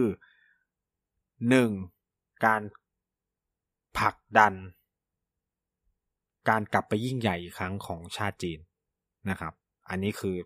[1.48, 1.70] หนึ่ง
[2.46, 2.62] การ
[3.98, 4.54] ผลักดัน
[6.48, 8.58] การกลับไปยิ่งใหญ่อีกครั้งของชาติจีน
[9.30, 9.52] นะครับ
[9.90, 10.36] อันนี้คือ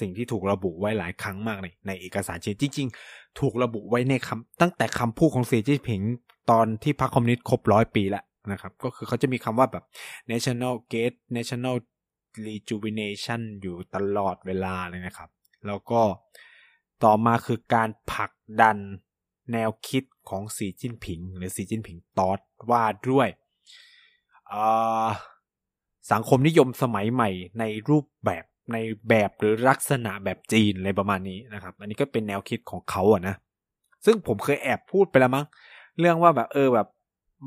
[0.00, 6.02] สิ่งที่ถูกระบุไว้หลายครั้งมากเลยในเอกสารเชนจริง ๆ ถูกระบุไว้ในคำตั้งแต่คำพูดของเสียจิ้นผิง
[6.50, 9.84] ตอนที่พรรคคอมมิวนิสต์ครบร้อยปีแล้วนะครับ ก็คือเขาจะมีคำว่าแบบ
[10.30, 11.76] national gate national
[12.46, 15.28] rejuvenation อยู่ตลอดเวลาเลยนะครับ
[15.68, 16.02] แล้วก็
[17.04, 18.76] ต่อมาคือการผลักดัน
[19.52, 23.28] แนวคิดของสีจิ้นผิง หรือสีจิ้นผิงตอดว่าด้วย
[26.12, 28.76] สังคมนิยมสมัยใหม่ในรูปแบบใน
[29.08, 33.34] แบบหรือลักษณะแบบจีนอะไรประมาณนี้นะครับ อันนี้ก็เป็นแนวคิดของเขาอะนะ
[34.04, 35.46] ซึ่งผมเคยแอบพูดไปแล้วมั้ง
[35.98, 36.88] เรื่องว่าแบบเออแบบ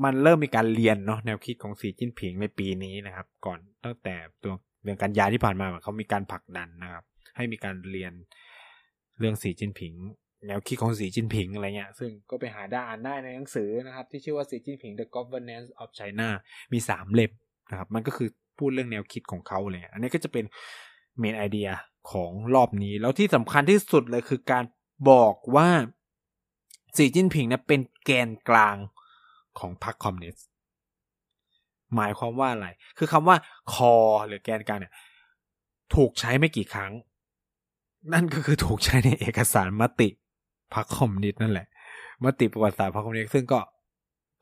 [0.04, 4.54] มันเริ่มมีการเรียนเนาะแนวคิดของสีจิ้นผิงในปีนี้นะครับ ก่อนตั้งแต่ตัว
[4.84, 7.04] เดือนกันยาที่ผ่านมาเขามีการผลักดันนะครับ
[7.36, 8.14] ให้มีการเรียน
[9.20, 9.94] เรื่องสีจิ้นผิง
[10.48, 16.28] แนวคิดของสีจิ้นผิงอะไรเงี้ย ซึ่งก็ไปหาได้อ่านได้ในหนังสือนะครับ ที่ชื่อว่าสีจิ้นผิง The Governance of China
[16.74, 17.32] มีสามเล่ม
[17.70, 20.46] นะครับ มันก็คือพูดเรื่องแนวคิดของเขาเลย อันนี้ก็จะเป็น
[21.20, 21.70] เมนไอเดีย
[22.12, 24.64] ของรอบนี้ แล้วที่สำคัญที่สุดเลยคือการ
[25.10, 25.70] บอกว่า
[26.98, 28.78] สีจิ้นผิงเนี่ยเป็นแกนกลาง
[29.60, 30.46] ของพรรคคอมมิวนิสต์
[31.96, 32.68] หมายความว่าอะไร
[32.98, 33.36] คือคำว่า
[33.74, 33.96] core
[34.28, 34.94] หรือแกนกลางเนี่ย
[35.96, 36.92] ถูกใช้ไม่กี่ครั้ง
[38.14, 40.10] นั่นก็คือถูกใช้ในเอกสารมติ
[40.74, 41.68] พรรคคอมมิวนิสต์นั่นแหละ
[42.24, 43.60] มติประวัติศาสตร์พรรคคอมมิวนิสต์ซึ่งก็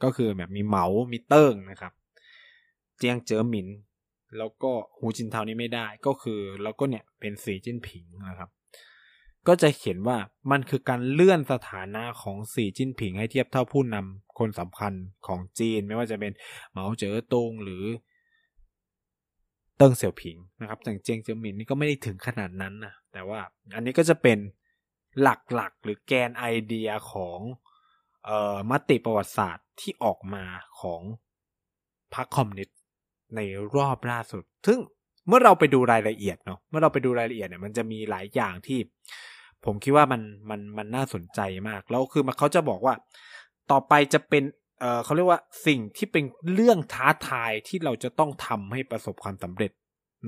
[0.03, 1.93] ก็คือแบบมีเหมามีเติ้งนะครับ
[2.97, 3.67] เจียงเจ๋อหมิน
[4.37, 8.49] แล้วก็หูจินเทานี้ไม่ได้ก็คือแล้วก็เนี่ยเป็นสีจิ้นผิงนะครับ
[9.47, 10.17] ก็จะเห็นว่า
[10.51, 14.93] มันคือการเลื่อนสถานะของสีจิ้นผิงให้เทียบเท่าผู้นำคนสำคัญ
[15.27, 16.31] ของจีน ไม่ว่าจะเป็น
[16.71, 17.83] เหมาเจ๋อตงหรือ
[19.79, 23.39] เติ้งเสี่ยวผิงนะครับแต่เจียงเจ๋อหมินนี่ก็ไม่ได้ถึงขนาดนั้นนะแต่ว่า
[23.75, 24.37] อันนี้ก็จะเป็น
[25.21, 25.27] ห
[25.59, 27.39] ลักๆหรือแกนไอเดียของ
[28.25, 30.45] เอ่อมติประวัติศาสตร์ที่ออกมา
[30.81, 31.01] ของ
[32.15, 32.77] พรรคคอมมิวนิสต์
[33.35, 33.39] ใน
[33.75, 34.79] รอบล่าสุด ซึ่ง
[35.27, 38.79] เมื่อเราไปดูรายละเอียดเนาะเมื่อเราไปดูรายละเอียดเนี่ยมันจะมีหลายอย่างที่
[39.65, 41.39] ผมคิดว่ามันมันมันน่าสนใจ
[41.69, 42.93] มาก แล้วคือมันเขาจะบอกว่า
[43.71, 44.43] ต่อไปจะเป็น
[44.79, 49.71] เอ่อเขาเรียกว่าสิ่งที่เป็นเรื่องท้าทายที่เราจะต้องทำให้ประสบความสำเร็จ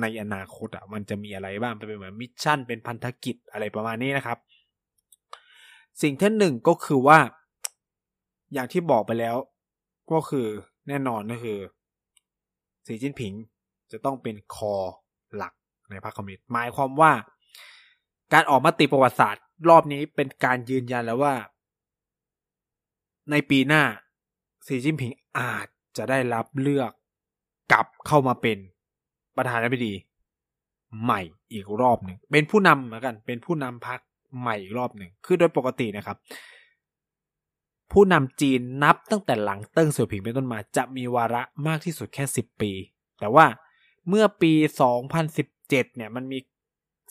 [0.01, 4.37] ในอนาคตอะมันจะมีอะไรบ้างเป็นเหมือนมิชชั่นเป็นพันธกิจอะไรประมาณนี้นะครับ
[6.01, 7.19] สิ่งที่หนึ่งก็คือว่า
[8.53, 9.35] อย่างที่บอกไปแล้ว
[10.11, 10.47] ก็คือ
[10.87, 11.59] แน่นอนก็คือ
[12.85, 13.33] สีจิ้นผิง
[13.91, 14.75] จะต้องเป็นคอ
[15.35, 15.53] หลัก
[15.89, 17.11] ในพรรคคอมมิวนิสต์หมายความว่า
[18.33, 21.33] การออกมาติประวัติศาสตร์ รอบนี้เป็นการยืนยันแล้วว่า
[23.31, 23.83] ในปีหน้า
[24.65, 26.91] สีจิ้นผิงอาจจะได้รับเลือก
[27.71, 28.57] กลับเข้ามาเป็น
[29.37, 29.93] ประธานาธิบดี
[31.03, 31.21] ใหม่
[31.51, 33.99] อีกรอบหนึ่ง เป็นผู้นำเหมือนกัน เป็นผู้นำพรรค
[34.39, 36.17] ใหม่อีกรอบหนึ่ง คือโดยปกตินะครับ
[37.91, 42.71] ผู้นำจีนนับตั้งแต่หลังเติ้งเสี่ยวผิงเป็นต้นมา จะมีวาระมากที่สุดแค่สิบปี
[43.19, 43.45] แต่ว่า
[44.09, 45.47] เมื่อปีสองพันสิบ
[45.95, 46.37] เนี่ย มันมี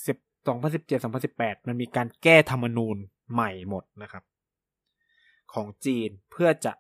[0.07, 0.17] สิบ
[0.49, 2.97] สองพันสิบเจ็ดสองพันสิบแปดมันมีการแก้ธรรมนูญ
[3.33, 4.25] ใหม่หมดนะครับ
[5.53, 6.73] ของจีนเพื่อจะ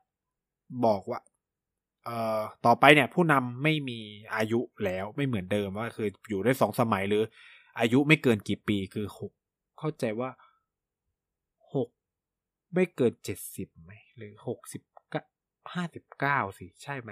[0.86, 1.20] บอกว่า
[2.04, 4.00] เอ่อต่อไปเนี่ย ผู้นำไม่มี
[4.36, 7.22] อายุแล้วไม่เหมือนเดิมว่าคืออยู่ได้สองสมัยหรือ
[7.80, 9.32] อายุไม่เกินกี่ปีคือหก
[9.78, 10.30] เข้าใจว่า
[11.74, 11.88] หก
[12.74, 14.82] ไม่เกินเจ็ดสิบไหมหรือหกสิบ
[15.74, 17.10] ห้าสิบเก้าสิใช่ไหม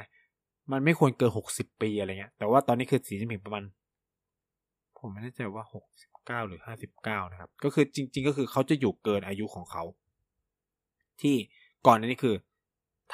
[0.73, 3.65] มันไม่ควรเกินหกสิบปีอะไรเงี้ยแต่ว่าตอนนี้คือสีจิ้นผิงประมาณ
[4.99, 9.85] ผมไม่แน่ใจว่าหกสิบเก้าหรือห้าสิบเก้านะครับ ก็คือจริง ๆ ก็คือเขาจะอยู่เกินอายุของเขา
[11.21, 11.35] ที่
[11.87, 12.35] ก่อนนี้คือ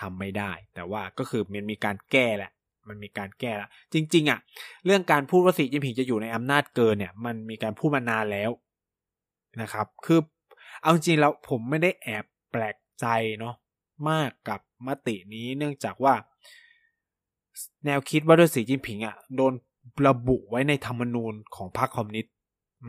[0.01, 2.53] ทำไม่ได้ แต่ว่าก็คือมันมีการแก้แหละ
[2.89, 4.39] มันมีการแก้ละจริง ๆ อะ
[4.85, 8.51] เรื่องการพูดว่าสีจิ้นผิงจะอยู่ในอำนาจเกินเนี่ย มันมีการพูดมานานแล้ว
[9.61, 10.21] นะครับ คือ
[10.83, 13.07] เอาจริงแล้วผมไม่ได้แอบแปลกใจ
[13.39, 13.55] เนาะ
[14.11, 16.15] มากกับมตินี้เนื่องจากว่า
[17.87, 19.53] แนวคิดว่าด้วยสีจิ้นผิงอะโดน
[20.09, 22.35] ระบุไว้ในธรรมนูญของพรรคคอมมิวนิสต์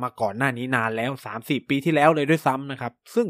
[0.01, 3.27] มาก่อนหน้านี้นานแล้วสามสี่ปีที่แล้วเลยด้วยซ้ำนะครับ ซึ่ง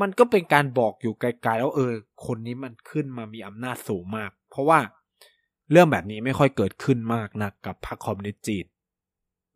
[0.00, 1.92] มันก็เป็นการบอกอยู่ไกลๆแล้วเออ
[2.26, 4.78] คนนี้มันขึ้นมามีอำนาจสูงมาก เพราะว่า
[5.70, 8.64] เรื่องแบบนี้ไม่ค่อยเกิดขึ้นมากนะกับพรรคคอมมิวนิสต์จีน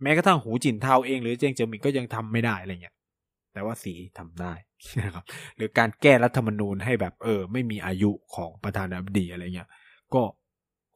[0.03, 2.95] แม้กระทั่งหูจินเทาเอง หรือเจียงเจิงหมิงก็ยังทำไม่ได้อะไรเงี้ย
[3.53, 4.53] แต่ว่าสีทำได้
[5.01, 5.25] นะครับ
[5.57, 9.69] หรือการแก้รัฐธรรมนูญให้แบบเออ ไม่มีอายุของประธานาธิบดีอะไรเงี้ย
[10.15, 10.23] ก็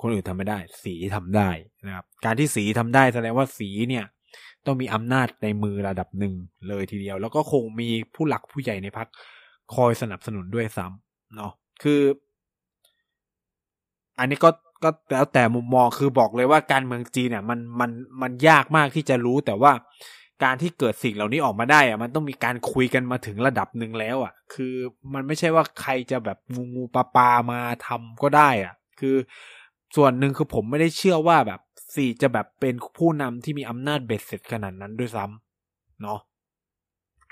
[0.00, 1.50] คนอื่นทำไม่ได้ สีทำได้
[1.86, 4.04] นะครับ การที่สีทำได้แสดงว่าสีเนี่ย
[4.66, 6.34] ต้องมีอำนาจในมือระดับหนึ่ง
[6.68, 9.08] เลยทีเดียว แล้วก็คงมีผู้หลักผู้ใหญ่ในพัก
[9.74, 12.02] คอยสนับสนุนด้วยซ้ำเนาะคือ
[14.18, 14.50] อันนี้ก็
[14.84, 17.90] ก็แล้วแต่มุมมองคือบอกเลยว่าการเมืองจีนเนี่ย มันมัน
[18.22, 19.72] มันยากมากที่จะรู้แต่ว่า
[20.44, 24.74] การที่เกิดสิ่งเหล่านี้ออกมาได้อะมันต้องมีการคุยกันมาถึงระดับหนึ่งแล้วอะคือ
[25.14, 29.16] มันไม่ใช่ว่าใครจะแบบงูงูปลาปลามาทำก็ได้อะคือ
[29.96, 31.60] ส่วนหนึ่งคือผมไม่ได้เชื่อว่าแบบ
[31.94, 36.18] สี่จะแบบเป็นผู้นำที่มีอำนาจเบ็ดเสร็จขนาดนั้นด้วยซ้ำเนาะ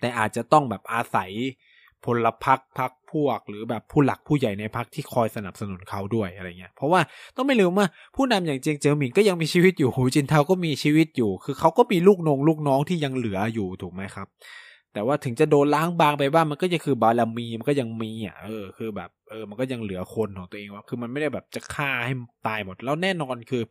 [0.00, 1.30] แต่อาจจะต้องแบบอาศัย
[2.04, 7.00] พลพรรคพรรคพวก หรือแบบผู้หลักผู้ใหญ่ในพรรคที่คอยสนับสนุนเขาด้วยอะไรเงี้ย เพราะว่า
[7.36, 14.26] ต้องไม่ลืมว่าผู้นำอย่างเจียงเจิ้อหมิงก็ยังมีชีวิตอยู่หูจินเทาก็มีชีวิตอยู่ คือเขาก็มีลูกนงลูกน้องที่ยังเหลืออยู่ถูกไหมครับ
[14.92, 22.12] แต่ว่าถึงจะโดนล้างบางไปบ้างมันก็จะคือบารมีมันก็ยังมีอะเออคือแบบเออมันก็ยังเหลือคนของตัวเองว่าคือมันไม่ได้แบบจะฆ่าให้
[22.46, 23.62] ตายหมด แล้วแน่นอนคือ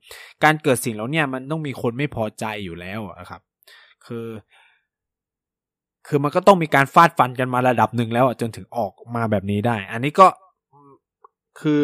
[0.44, 3.42] การเกิดสิ่งแล้วเนี่ยมันต้องมีคนไม่พอใจอยู่แล้วอะครับ
[4.06, 4.28] คือ
[6.08, 10.28] คือมันก็ต้องมีการฟาดฟันกันมาระดับหนึ่งแล้วจนถึงออกมาแบบนี้ได้ อันนี้ก็
[11.60, 11.84] คือ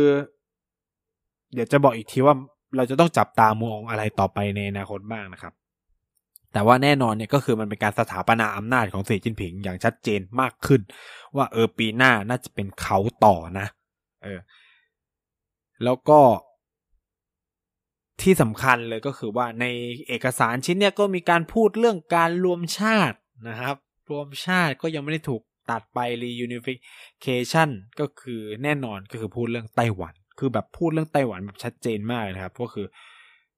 [1.53, 2.35] เดี๋ยวจะบอกอีกทีว่า
[2.75, 5.53] เราจะต้องจับตามองอะไรต่อไปในอนาคตบ้างนะครับ
[6.53, 10.81] แต่ว่าแน่นอนเนี่ยก็คือมันเป็นการสถาปนาอำนาจของสีจิ้นผิงอย่างชัดเจนมากขึ้น
[11.35, 13.67] ว่าเออปีหน้าน่าจะเป็นเขาต่อนะ
[14.23, 14.39] เออ
[15.83, 16.19] แล้วก็
[18.21, 19.65] ที่สำคัญเลยก็คือว่าใน
[20.07, 23.75] เอกสารชิ้นเนี้ยก็มีการพูดเรื่องการรวมชาตินะครับ
[24.11, 32.85] รวมชาติก็ยังไม่ได้ถูกตัดไป reunification ก็คือแน่นอนก็คือพูดเรื่องไต้หวัน คือแบบพูดเรื่องไต้หวันแบบชัดเจนมากนะครับ ก็คือ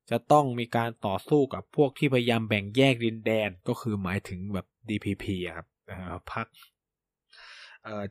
[0.09, 5.25] จะต้องมีการต่อสู้กับพวกที่พยายามแบ่งแยกดินแดนก็คือหมายถึงแบบ DPP
[5.57, 5.67] ครับ
[6.33, 6.47] พรรค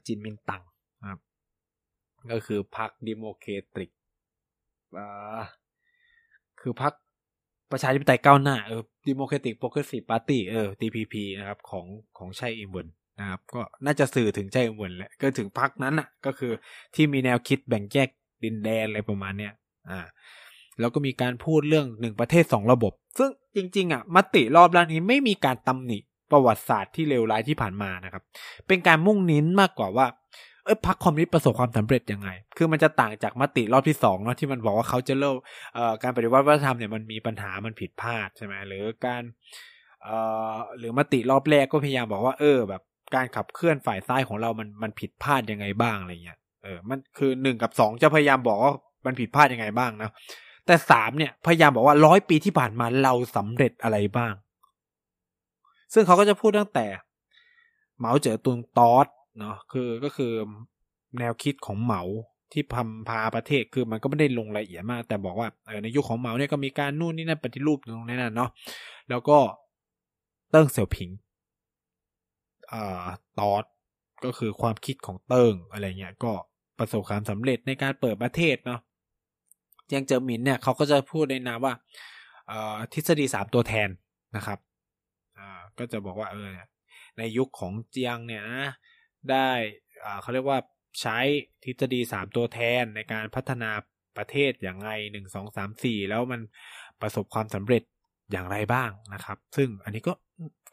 [0.07, 0.63] จินมินตัง
[1.11, 1.21] ครับ
[2.33, 3.91] ก็คือพรรค Democratic
[6.61, 6.93] คือพรรค
[7.73, 11.87] ประชาธิปไตยก้าวหน้าเออ Democratic Progressive Party เออ DPP นะครับ ของ
[12.19, 12.87] ของไช่อิงเหวิน
[13.21, 16.53] นะครับ ก็น่าจะสื่อถึงไช่อิงเหวินแหละก็ถึงพรรคนั้นอะ ก็คือ
[16.95, 18.09] ที่มีแนวคิดแบ่งแยก
[18.45, 19.53] ดินแดนอะไรประมาณเนี้ย
[19.91, 20.07] อ่า
[20.81, 25.99] แล้วก็มีการพูดเรื่องหนึ่งประเทศสองระบบ ซึ่งจริง ๆ อะมติรอบแรกนี้ไม่มีการตำหนิ
[26.33, 28.23] ประวัติศาสตร์ที่เลวร้ายที่ผ่านมานะครับ
[28.69, 30.07] เป็นการมุ่งเน้นมากกว่าว่า
[30.65, 35.37] เอ้ยพรรคคอมมิวนิสต์ประสบความสำเร็จยังไง คือมันจะต่างจากมติรอบที่สองเนาะที่มันบอกว่าเขาจะเลิก
[35.75, 39.23] เอ่อการปฏิวัติวัฒนธรรมเนี่ยมันมีปัญหามันผิดพลาดใช่ไหมหรือการ
[40.05, 40.17] เอ่
[40.53, 42.83] อหรือมติรอบแรกก็พยายามบอกว่าเออ แบบ
[43.15, 48.73] การขับเคลื่อนฝ่ายซ้ายของเรามันมันผิดพลาดยังไงบ้างอะไรเงี้ยเออมันคือหนึ่งกับสองจะพยายามบอกว่า
[49.07, 50.11] มันผิดพลาดยังไงบ้างนะ
[50.67, 54.35] แต่สามเนี่ยพยายามบอกว่าร้อยปีที่ผ่านมาเราสำเร็จอะไรบ้าง
[55.95, 56.87] ซึ่งเขาก็จะพูดตั้งแต่
[57.99, 59.07] เหมาเจ๋อตุงตอส
[59.39, 60.33] เนาะคือก็คือ
[61.19, 62.03] แนวคิดของเหมา
[62.53, 68.51] ที่พำพาประเทศคือมันก็ไม่ได้ลงรายละเอียดมาก แต่บอกว่าเออในยุคของเหมาเนี่ยก็มีการนู่นนี่นั่นปฏิรูปตรงนั้นเนาะ
[69.11, 69.39] แล้วก็
[70.51, 71.11] เติ้งเสี่ยวผิง
[72.73, 73.05] อ่า
[73.41, 73.65] ตอด
[74.25, 76.33] ก็คือความคิดของเติ้งอะไรเงี้ยก็
[76.79, 78.81] ประสบความสำเร็จในการเปิดประเทศเนาะ
[79.87, 81.75] เจียงเจิอหมินเนี่ยเขาก็จะพูดในนามว่า
[82.93, 83.89] ทฤษฎีสามตัวแทน
[84.37, 84.59] นะครับ
[85.79, 86.49] ก็จะบอกว่าเออ
[87.19, 88.71] ในยุคของเจียงเนี่ยนะ
[89.31, 89.49] ได้
[90.23, 90.59] เขาเรียกว่า
[91.01, 91.19] ใช้
[91.65, 93.71] ทฤษฎีสามตัวแทนในการพัฒนา
[94.17, 96.41] ประเทศอย่างไรหนึ่งสองสามสี่แล้วมัน
[97.01, 97.83] ประสบความสำเร็จ
[98.33, 100.13] อย่างไรบ้างนะครับ ซึ่งอันนี้ก็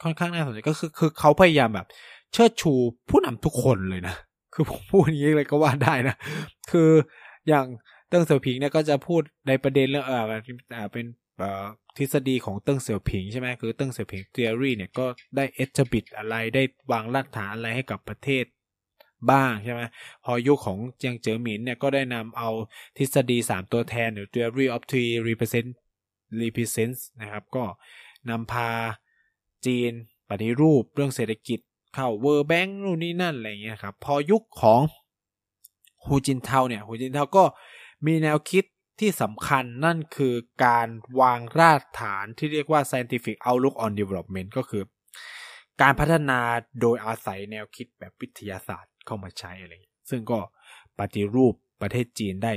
[0.04, 1.88] ค่อนข้างน่าสนใจก็คือคือเขาพยายามแบบ
[2.34, 2.74] เชิดชู
[3.10, 4.16] ผู้นำทุกคนเลยนะ
[4.54, 6.16] คือผมพูดอย่างนี้เลยก็ว่าได้นะ
[6.72, 6.90] คือ
[7.48, 7.66] อย่าง
[8.12, 10.24] เติ้งเสี่ยวผิงเนี่ยก็จะพูดในประเด็นเรื่องเออ
[10.94, 11.06] เป็น
[11.98, 18.46] ทฤษฎีของเติ้งเสี่ยวผิงใช่ไหมคือเติ้งเสี่ยวผิงทฤษฎีเนี่ยก็ได้เอชบิดอะไรได้วางรากฐานอะไรให้กับประเทศ
[19.32, 19.82] บ้างใช่ไหม
[20.26, 22.50] พอยุคของเจียงเจ๋อหมินเนี่ยก็ได้นำเอา
[22.98, 25.70] ทฤษฎี 3 ตัวแทนหรือ theory of three represent
[26.42, 27.64] represents นะครับก็
[28.30, 28.70] นำพา
[29.66, 29.92] จีน
[30.30, 31.60] ปฏิรูปเรื่องเศรษฐกิจ
[31.94, 34.82] เข้า World Bank นู่นนี่นั่นอะไรเงี้ยครับ พอยุคของ
[36.06, 37.44] ฮูจินเทาเนี่ยฮูจินเทาก็
[38.06, 38.64] มีแนวคิด
[39.00, 40.36] ที่สำคัญนั่นคือ
[40.66, 40.88] การ
[41.20, 44.84] วางรากฐานที่เรียกว่า scientific outlook on development ก็คือ
[45.82, 46.40] การพัฒนา
[46.82, 49.72] โดยอาศัยแนวคิดแบบวิทยาศาสตร์เข้ามาใช้อะไร
[50.10, 50.40] ซึ่งก็
[51.00, 52.54] ปฏิรูปประเทศจีนได้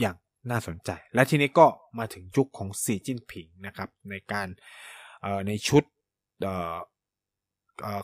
[0.00, 0.16] อย่าง
[0.50, 1.66] น่าสนใจ และทีนี้ก็
[1.98, 4.48] มาถึงยุคของสีจิ้นผิงนะครับ ในการ
[5.46, 5.82] ในชุด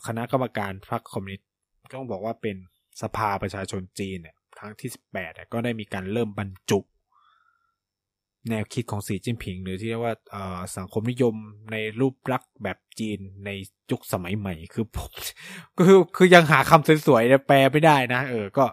[0.06, 1.48] คณะกรรมการพรรคคอมมิวนิสต์
[1.94, 2.56] ต้องบอกว่าเป็น
[3.02, 6.80] สภาประชาชนจีนเนี่ย ครั้งที่ 18 ก็ได้มีการเริ่มบรรจุ
[8.50, 10.14] แนวคิดของสีจิ้นผิง หรือที่เรียกว่า
[10.76, 11.34] สังคมนิยม
[11.72, 13.50] ในรูปลักษณ์แบบจีนใน
[13.90, 15.10] ยุคสมัยใหม่ คือผม
[15.86, 18.64] คือคือยังหาคำสวยๆแปลไม่ได้นะ เออก็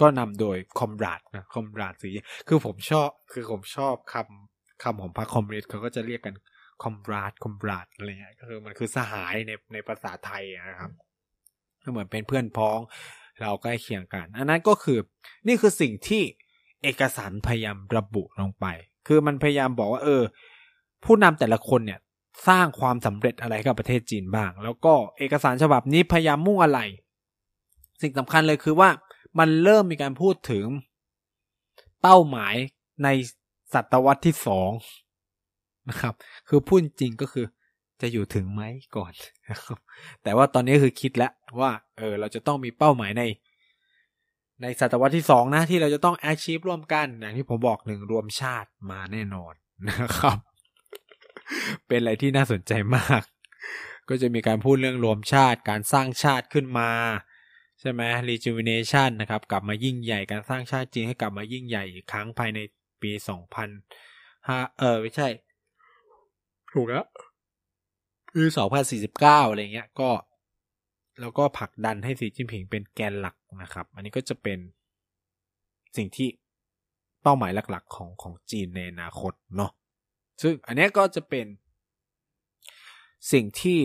[0.00, 2.10] ก็นำโดยคอมราดนะคอมราดสี
[2.48, 6.34] คือผมชอบคือผมชอบคำคำของพรรคคอมมิวนิสต์เขาก็จะเรียกกัน
[6.82, 10.90] คอมราดคอมราดอะไรเงี้ยก็คือมันคือสหายในในภาษาไทยนะครับ
[11.82, 12.78] ก็เหมือนเป็นเพื่อนพ้อง
[13.40, 14.98] เราใกล้เคียงกัน อันนั้นก็คือ
[15.46, 16.22] นี่คือสิ่งที่
[16.82, 18.66] เอกสารพยายามระบุลงไป
[19.06, 20.22] คือมันพยายามบอกว่า เออ
[21.04, 22.00] ผู้นำแต่ละคนเนี่ย
[22.48, 26.80] สร้างความสำเร็จอะไรกับประเทศจีนบ้าง แล้วก็เอกสารฉบับนี้พยายามมุ่งอะไร
[28.02, 28.90] สิ่งสำคัญเลยคือว่า
[29.38, 30.66] มันเริ่มมีการพูดถึง
[32.02, 32.54] เป้าหมาย
[33.04, 33.08] ใน
[33.74, 34.70] ศตวรรษที่สอง
[35.88, 36.14] นะครับ
[36.48, 37.46] คือพูดจริงก็คือ
[38.00, 38.62] จะอยู่ถึงไหม
[38.96, 39.12] ก่อน
[39.50, 39.78] นะครับ
[40.22, 43.22] แต่ว่าตอนนี้คือคิดแล้วว่า เออ เราจะต้องมีเป้าหมายใน
[44.62, 49.54] ในศตวรรษที่สองนะ ที่เราจะต้อง achieve ร่วมกัน อย่างที่ผมบอกหนึ่งรวมชาติมาแน่นอน
[49.88, 50.38] นะครับ
[51.86, 53.22] เป็นอะไรที่น่าสนใจมาก
[54.08, 56.90] ก็จะมีการพูดเรื่องรวมชาติการสร้างชาติขึ้นมา
[57.80, 62.58] ใช่ไหม rejuvenation นะครับ กลับมายิ่งใหญ่การสร้างชาติจีนให้กลับมายิ่งใหญ่อีกครั้งภายใน
[63.02, 63.68] ปีสองพัน
[64.46, 65.28] ห้าเออไม่ใช่
[66.72, 67.06] ถูกแล้ว
[68.34, 70.10] ปีสองพันสี่สิบเก้าอะไรเงี้ยก็
[71.20, 74.58] แล้วก็ผลักดันให้สีจิ้นผิงเป็นแกนหลักนะครับ อันนี้ก็จะเป็น
[75.96, 76.28] สิ่งที่
[77.22, 79.70] เป้าหมายหลักๆของของจีนในอนาคตเนาะ
[80.42, 81.46] ซึ่งอันนี้ก็จะเป็น
[83.32, 83.80] สิ่งที่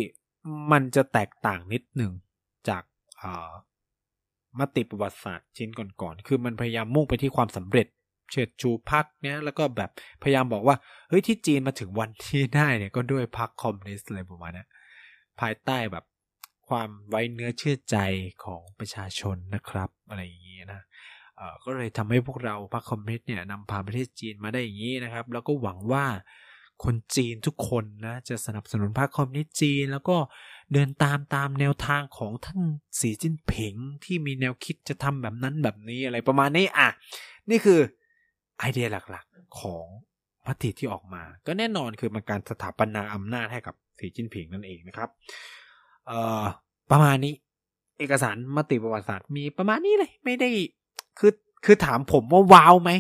[0.71, 2.11] มันจะแตกต่างนิดหนึ่ง
[2.69, 2.83] จาก
[4.59, 7.87] มติประวัติศาสตร์ชิ้นก่อนๆ คือมันพยายามมุ่งไปที่ความสำเร็จ
[8.31, 9.89] เชิดชูพักเนี้ยแล้วก็แบบ
[10.23, 10.75] พยายามบอกว่า
[11.09, 14.65] เฮ้ยที่จีนมาถึงวันที่ได้เนี่ยก็ด้วยพักคอมมิวนิสต์อะไรประมาณนี้
[15.39, 16.05] ภายใต้แบบ
[16.67, 17.97] ความไว้เนื้อเชื่อใจ
[18.43, 20.81] ของประชาชนนะครับ อะไรอย่างนี้นะ
[21.63, 26.05] ก็เลยทำให้พวกเราพรรคคอมมิวนิสต์เนี่ยนำพาประเทศจีนมาได้อย่างนี้นะครับ แล้วก็หวังว่า
[26.83, 30.17] คนจีนทุกคนนะจะสนับสนุนพรรคคอมมิวนิสต์จีน แล้วก็
[30.73, 32.61] เดินตามตามแนวทางของท่าน
[32.99, 36.89] สีจิ้นผิงที่มีแนวคิดจะทำแบบนั้นแบบนี้อะไรประมาณนี้อะ
[37.49, 37.79] นี่คือ
[38.63, 39.85] ไอเดียหลักๆของ
[40.47, 45.09] มติที่ออกมา ก็แน่นอนคือมันการสถาปนาอำนาจให้กับสีจิ้นผิงนั่นเองนะครับ
[46.07, 46.43] เอ่อ
[46.91, 47.33] ประมาณนี้
[47.99, 50.49] เอกสารมติประวัติศาสตร์มีประมาณนี้เลย ไม่ได้
[51.19, 51.31] คือ
[51.65, 52.91] คือถามผมว่าว้าวไหม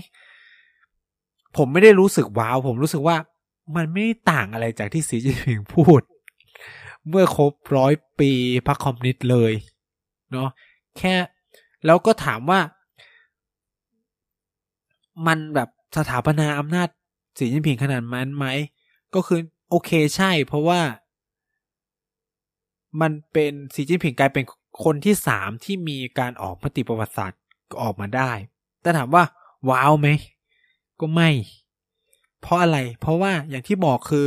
[1.57, 3.17] ผมไม่ได้รู้สึกว้าว ผมรู้สึกว่า
[3.75, 6.01] มันไม่ต่างอะไรจากที่สีจิ้นผิงพูด
[7.09, 8.31] เมื่อครบร้อยปี
[8.67, 9.53] พรรคคอมมิวนิสต์เลย
[10.31, 10.49] เนาะ
[10.97, 11.15] แค่
[11.85, 12.59] แล้วก็ถามว่า
[15.27, 16.87] มันแบบสถาปนาอำนาจ
[17.37, 18.45] สีจิ้นผิงขนาดนั้นไหม
[19.15, 19.39] ก็คือ
[19.69, 20.81] โอเคใช่ เพราะว่า
[23.01, 24.45] มันเป็นสีจิ้นผิงกลายเป็น
[24.83, 27.41] คนที่สามที่มีการออกมติประวัติศาสตร์
[27.81, 28.31] ออกมาได้
[28.81, 29.23] แต่ถามว่า
[29.69, 30.07] ว้าวไหม
[30.99, 31.29] ก็ไม่
[32.41, 34.25] เพราะอะไร เพราะว่าอย่างที่บอกคือ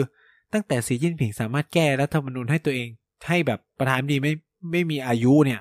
[0.52, 2.88] ตั้งแต่สีจิ้นผิงสามารถแก้รัฐธรรมนูญให้ตัวเอง
[3.28, 4.32] ให้แบบประธานดีไม่
[4.70, 5.60] ไม่มีอายุเนี่ย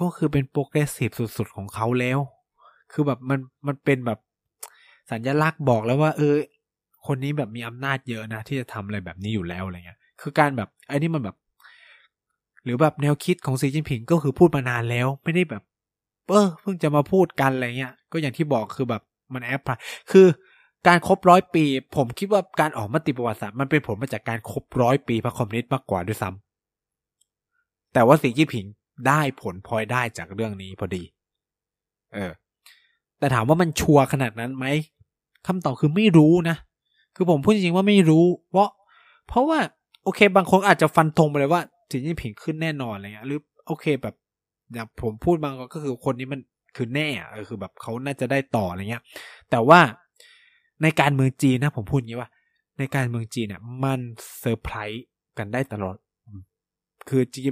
[0.00, 2.18] ก็คือเป็นโปรเกรสซีฟสุดๆของเขาแล้ว
[2.92, 4.18] คือแบบมันมันเป็นแบบ
[5.10, 6.34] สัญลักษณ์บอกแล้วว่า เออ
[7.06, 11.36] คนนี้แบบมีอำนาจเยอะนะที่จะทำอะไรแบบนี้อยู่แล้วอะไรเงี้ย คือการแบบไอ้นี่มันแบบ
[12.64, 15.62] หรือแบบแนวคิดของสีจิ้นผิงก็คือพูดมานานแล้ว ไม่ได้แบบ
[16.28, 19.02] เออเพิ่งจะมาพูดกันอะไรเงี้ย ก็อย่างที่บอกคือแบบ
[19.34, 19.78] มันแอปพลาย
[20.10, 20.26] คือ
[20.86, 21.64] การครบร้อยปี
[21.96, 28.64] ผมคิดว่าการออกมติประวัติศาสตร์มันเป็นผลมาจากการครบร้อยปีพรรคคอมมิวนิสต์มากกว่าด้วยซ้ำแต่ว่าสีจิ้นผิง
[29.08, 31.02] ได้ผลพลอยได้จากเรื่องนี้พอดี
[32.14, 32.32] เออ
[33.18, 34.66] แต่ถามว่ามันชัวร์ขนาดนั้นไหม
[35.46, 36.56] คำตอบคือไม่รู้นะ
[37.14, 38.68] คือผมพูดจริงๆว่าไม่รู้ เพราะ
[39.28, 39.58] เพราะว่า
[40.04, 44.14] โอเค บางคนอาจจะฟันธงไปเลยว่าสีจิ้นผิงขึ้นแน่นอนอะไรเงี้ยหรือโอเคแบบ
[44.72, 46.40] อย่างผมพูดบางก็คือคนนี้มัน
[46.76, 49.02] คือแน่อะคือแบบเขาน่าจะได้ต่ออะไรเงี้ย
[49.50, 49.80] แต่ว่า
[50.82, 52.30] ในการเมืองจีนนะ ผมพูดอย่างนี้ว่า
[52.78, 54.00] ในการเมืองจีนเนี่ยมัน
[54.40, 55.04] เซอร์ไพรส์
[55.38, 55.96] กันได้ตลอด
[57.08, 57.50] คือจีน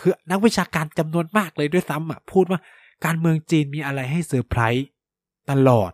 [0.00, 2.60] คือนักวิชาการจำนวนมากเลยด้วยซ้ำอะพูดว่า
[3.04, 4.86] การเมืองจีนมีอะไรให้เซอร์ไพรส์
[5.50, 5.92] ตลอด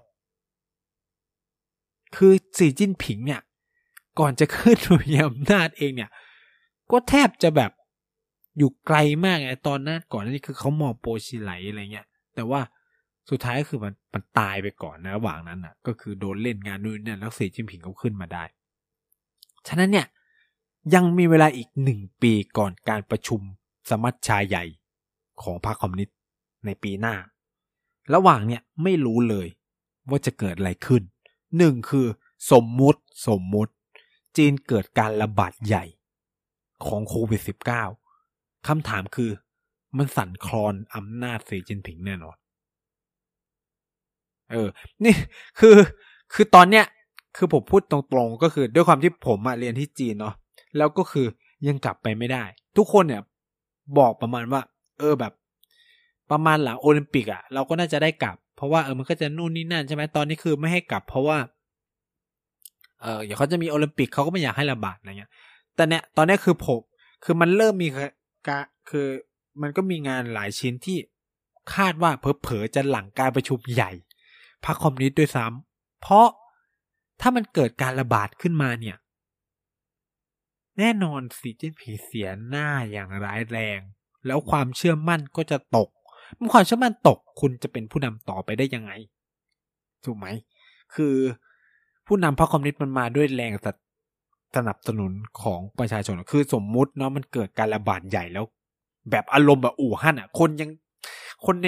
[2.17, 3.41] คือสีจิ้นผิงเนี่ย
[4.19, 6.11] ก่อนจะขึ้นมีอำนาจเองเนี่ย
[6.91, 7.71] ก็แทบจะแบบ
[8.59, 12.61] อยู่ไกลมากไงตอนนั้นก่อนนี่คือเขามองโปชิไหลอะไรเงี้ย แต่ว่า
[13.31, 18.45] สุดท้ายก็คือมันมันตายไปก่อนนะระหว่างนั้นอะ ก็คือโดนเล่นงานนู่นเนี่ยแล้วสีจิ้นผิงเขาขึ้นมาได้
[19.69, 20.07] ฉะนั้นเนี่ย
[20.95, 23.41] ยังมีเวลาอีกหนึ่งปีก่อนการประชุม
[23.91, 24.65] สมัชชาใหญ่
[25.43, 26.17] ของพรรคคอมมิวนิสต์
[26.67, 27.15] ในปีหน้า
[28.15, 29.49] ระหว่างเนี่ยไม่รู้เลย
[30.09, 31.03] ว่าจะเกิดอะไรขึ้น
[31.59, 32.07] หนึ่งคือ
[32.53, 33.73] สมมุติสมมุติ
[34.37, 35.85] จีนเกิดการระบาดใหญ่
[36.87, 37.41] ของโควิด
[38.05, 39.31] -19 คำถามคือ
[39.99, 42.37] มันสั่นคลอนอำนาจสีจินผิงแน่นอน
[44.51, 44.69] เออ
[45.05, 45.15] นี่
[45.61, 45.77] คือ
[46.35, 46.85] คือตอนเนี้ย
[47.37, 50.35] คือผมพูดตรงๆ ก็คือด้วยความที่ผมเรียนที่จีนเนาะ
[50.77, 51.27] แล้วก็คือ
[51.69, 52.45] ยังกลับไปไม่ได้
[52.77, 53.23] ทุกคนเนี่ย
[53.99, 54.61] บอกประมาณว่า
[54.99, 55.33] เออแบบ
[56.31, 61.39] ประมาณหลังโอลิมปิกอะ่ะเราก็น่าจะได้กลับ เพราะว่าเออมันก็จะนู่นนี่นั่นใช่ไหมตอนนี้คือไม่ให้กลับ เพราะว่า
[63.03, 65.31] เอออย่าเขาจะมีโอลิมปิกเขาก็ไม่อยากให้ระบาดอะไรเงี้ย
[65.75, 66.81] แต่เนี้ยตอนนี้คือผม
[67.25, 67.89] คือมันเริ่มมี
[68.49, 68.61] กะ
[68.91, 69.07] คือ
[69.63, 70.99] มันก็มีงานหลายชิ้นที่
[71.75, 73.91] คาดว่าเพอๆจะหลังการประชุมใหญ่
[74.65, 76.29] พรรคคอมมิวนิสต์ด้วยซ้ำเพราะ
[77.21, 78.97] ถ้ามันเกิดการระบาดขึ้นมาเนี่ย
[80.79, 83.81] แน่นอนสีจิ้นผิงเสียหน้าอย่างร้ายแรง
[84.27, 85.89] แล้วความเชื่อมั่นก็จะตก
[86.37, 88.93] เมื่อความเชื่อมั่นตกคุณจะเป็นผู้นำต่อไปได้ยังไง
[90.05, 90.27] ถูกไหม
[90.95, 91.15] คือ
[92.07, 93.53] ผู้นำพรรคคอมมิวนิสต์มันมาด้วยแรง
[94.57, 95.13] สนับสนุน
[95.43, 98.45] ของประชาชน คือสมมุติเนาะมันเกิดการระบาดใหญ่แล้ว
[99.11, 100.71] แบบอารมณ์แบบอู่ฮั่นอะ คนยัง
[101.47, 101.67] คนใน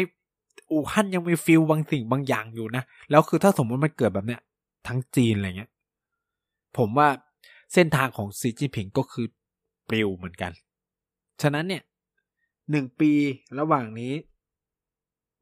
[0.73, 4.41] อู่ฮั่นยังมีฟิลบางสิ่งบางอย่างอยู่นะ แล้วคือถ้าสมมติมันเกิดแบบเนี้ย
[4.87, 5.71] ทั้งจีนอะไรเงี้ย
[6.77, 7.09] ผมว่า
[7.73, 9.27] เส้นทางของสีจิ้นผิงก็คือ
[9.89, 10.53] ปลิวเหมือนกัน
[11.43, 11.83] ฉะนั้นเนี่ย
[12.71, 13.13] หนึ่งปี
[13.59, 14.13] ระหว่างนี้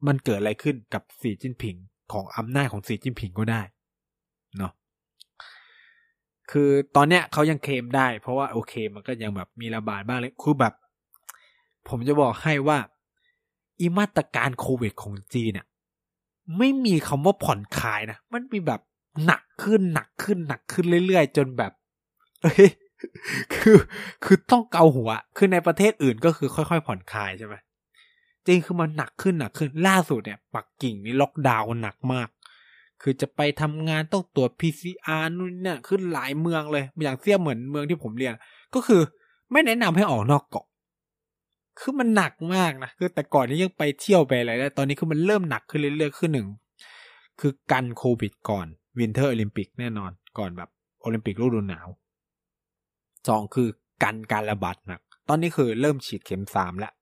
[0.07, 1.75] มันเกิดอะไรขึ้นกับสีจิ้นผิง
[2.13, 3.61] ของอำนาจของสีจิ้นผิงก็ได้
[4.57, 4.73] เนาะ
[6.51, 10.73] คือตอนเนี้ยเขายังเคลมได้ เพราะว่าโอเค มันก็ยังแบบมีระบาดบ้างเลยคือแบบ
[11.87, 12.77] ผมจะบอกให้ว่า
[13.79, 15.67] อีมาตรการโควิดของจีนเนี่ย
[16.57, 18.81] ไม่มีคำว่าผ่อนคลายนะ มันมีแบบ
[19.25, 21.71] หนักขึ้นหนักขึ้นหนักขึ้นเรื่อยๆ จนแบบ
[22.43, 22.69] เฮ้ย
[23.55, 23.77] คือ
[24.23, 27.55] คือต้องเกาหัว คือในประเทศอื่นก็คือค่อยๆ ผ่อนคลายใช่ไหม
[28.47, 32.29] จริงคือมันหนักขึ้นหนักขึ้นล่าสุดเนี่ยปักกิ่งนี่ล็อกดาวน์หนักมาก
[33.01, 38.33] คือจะไปทำงานต้องตรวจ PCR นู่นเนี่ยขึ้นหลายเมืองเลย อย่างเสี้ยเหมือนเมืองที่ผมเรียน
[38.75, 39.01] ก็คือ
[39.51, 40.65] ไม่แนะนำให้ออกนอกเกาะ
[41.79, 46.47] คือมันหนักมากนะคือแต่ก่อนนี้ยังไปเที่ยวไปอะไรได้ตอนนี้คือมันเริ่มหนักขึ้นเรื่อยๆขึ้นหนึ่ง
[47.39, 48.67] คือกันโควิดก่อน
[48.99, 50.69] วินเทอร์โอลิมปิกแน่นอนก่อนแบบ
[51.01, 51.87] โอลิมปิกฤดูหนาว
[53.27, 53.67] สองคือ
[54.03, 56.93] กันการระบาดหนัก ตอนนี้คือเริ่มฉีดเข็มสามแล้ว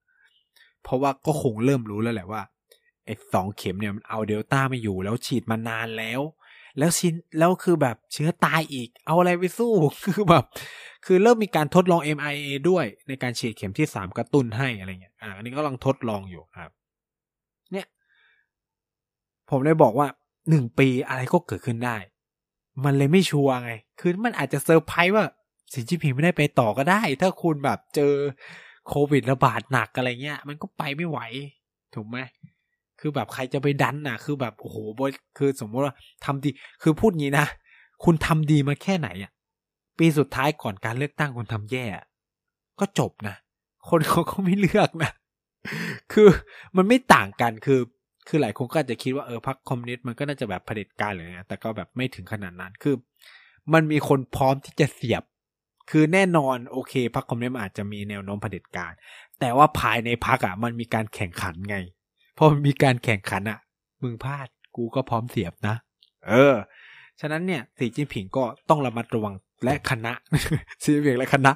[0.83, 2.41] เพราะว่าก็คงเริ่มรู้แล้วแหละว่า
[3.05, 6.21] ไอ้สองเข็มเนี่ยมันเอาเดลต้าไม่อยู่แล้วฉีดมานานแล้ว
[6.77, 9.71] แล้วชิ้นแล้วคือแบบเชื้อตายอีก เอาอะไรไปสู้
[10.03, 10.43] คือแบบ
[11.05, 16.69] คือเริ่มมีการทดลอง MIA ด้วยในการฉีดเข็มที่สามกระตุ้นให้อะไรเงี้ยอ่าอันนี้ก็ลังทดลองอยู่ครับ
[17.71, 17.87] เนี่ย
[19.49, 20.07] ผมเลยบอกว่า
[20.49, 21.97] หนึ่งปีอะไรก็เกิดขึ้นได้
[22.83, 25.25] มันเลยไม่ชัวร์ไง คือมันอาจจะเซอร์ไพรส์ว่า
[25.73, 28.13] สีจิ้นผิงไม่ได้ไปต่อก็ได้ ถ้าคุณแบบเจอ
[28.87, 31.19] โควิดระบาดหนักอะไรเงี้ย มันก็ไปไม่ไหว
[31.93, 32.17] ถูกไหม
[32.99, 35.01] คือแบบใครจะไปดันน่ะ คือแบบโอ้โหบ
[35.37, 36.49] คือสมมติว่าทำดี
[36.81, 37.47] คือพูดงี้นะ
[38.03, 39.31] คุณทำดีมาแค่ไหนอะ
[39.97, 41.85] ปีสุดท้ายก่อนการเลือกตั้งคุณทำแย่
[42.79, 43.35] ก็จบนะ
[43.89, 45.11] คนเขาก็ไม่เลือกนะ
[46.13, 46.27] คือ
[46.75, 47.79] มันไม่ต่างกันคือ
[48.27, 52.95] คือหลายคนก็อาจจะคิดว่าเออพรรคคอมมิวนิสต์มันก็น่าจะแบบเผด็จการเลยนะแต่ก็แบบไม่ถึงขนาดนั้น คือ
[53.73, 55.23] มันมีคนพร้อมที่จะเสียบ
[55.89, 58.91] คือแน่นอนโอเคพรรคคอมมิวนิสต์อาจจะมีแนวโน้มเผด็จการ
[59.39, 61.77] แต่ว่าภายในพรรคอะมันมีการแข่งขันไง
[62.37, 63.59] พอมันมีการแข่งขันอะ
[64.01, 65.75] มึงพลาดกูก็พร้อมเสียบนะ
[66.27, 66.55] เออ
[67.19, 69.33] ฉะนั้นเนี่ยสีจิ้นผิงก็ต้องระมัดระวัง
[69.63, 70.13] และคณะ
[70.83, 71.51] สีจิ้นผิงและคณะ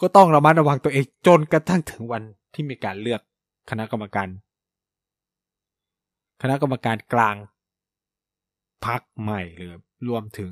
[0.00, 2.22] ก็ต้องระมัดระวังตัวเองจนกระทั่งถึงวัน
[2.54, 3.20] ที่มีการเลือก
[3.70, 4.28] คณะกรรมการ
[6.42, 7.36] คณะกรรมการกลาง
[8.84, 9.74] พักใหม่หรือ
[10.08, 10.50] รวมถึง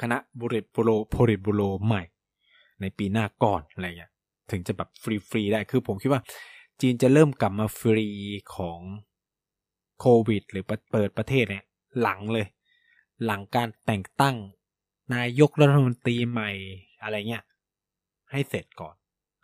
[0.00, 2.02] คณะบุริบุโรโพริบุโรใหม่
[2.80, 4.12] ในปีหน้าก่อนอะไรเงี้ย
[4.50, 6.22] ถึงจะแบบฟรีๆได้คือผมคิดว่า
[6.80, 8.08] จีนจะเริ่มกลับมาฟรี
[8.56, 8.80] ของ
[10.00, 11.64] โควิด หรือเปิดประเทศเนี่ย
[12.00, 12.46] หลังเลย
[13.24, 14.36] หลังการแต่งตั้ง
[15.14, 16.50] นายกรัฐมนตรีใหม่
[17.02, 17.44] อะไรเงี้ย
[18.30, 18.94] ให้เสร็จก่อน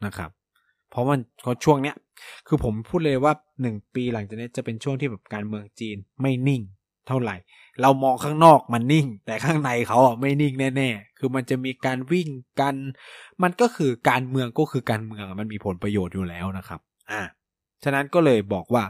[0.04, 0.30] นะครับ
[0.90, 1.20] เพราะมัน
[1.64, 1.96] ช่วงเนี้ย
[2.46, 6.62] คือผมพูดเลยว่าหนึ่งปีหลังจากนี้จะเป็นช่วงที่แบบการเมืองจีนไม่นิ่ง
[7.08, 7.36] เท่าไหร่
[7.82, 12.28] เรามองข้างนอกมันนิ่ง แต่ข้างในเขาอะไม่นิ่งแน่ๆ คือมันจะมีการวิ่ง
[12.60, 12.74] กัน
[13.42, 16.80] มันก็คือการเมืองก็คือการเมืองมันมีผลประโยชน์อยู่แล้วนะครับ
[17.10, 17.22] อ่า
[17.84, 18.84] ฉะนั้นก็เลยบอกว่า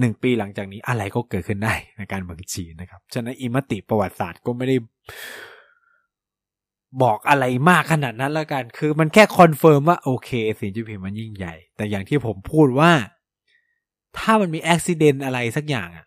[0.00, 4.76] หนึ่งปีหลังจากนี้อะไรก็เกิดขึ้นได้ในการเมืองจีนนะครับ ฉะนั้นไอ้มติประวัติศาสตร์ก็ไม่ได้
[7.02, 12.92] บอกอะไรมากขนาดนั้นแล้วกัน คือมันแค่คอนเฟิร์มว่าโอเคสีจิ้นผิงมันยิ่งใหญ่ แต่อย่างที่ผมพูดว่า
[14.18, 16.05] ถ้ามันมีอุบัติเหตุอะไรสักอย่างอะ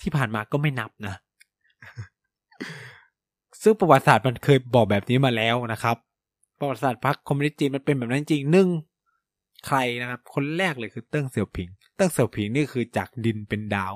[0.00, 1.14] ที่ผ่านมาก็ไม่นับนะ
[3.62, 5.96] ซึ่งประวัติศาสตร์มันเคยบอกแบบนี้มาแล้วนะครับ
[6.58, 8.68] ประวัติศาสตร์พรรคคอมมิวนิสต์จีนมันเป็นแบบนั้นจริงหนึ่ง
[9.66, 13.94] ใครนะครับ คนแรกเลยคือเติ้งเสี่ยวผิง เติ้งเสี่ยวผิงนี่คือจากดินเป็นดาว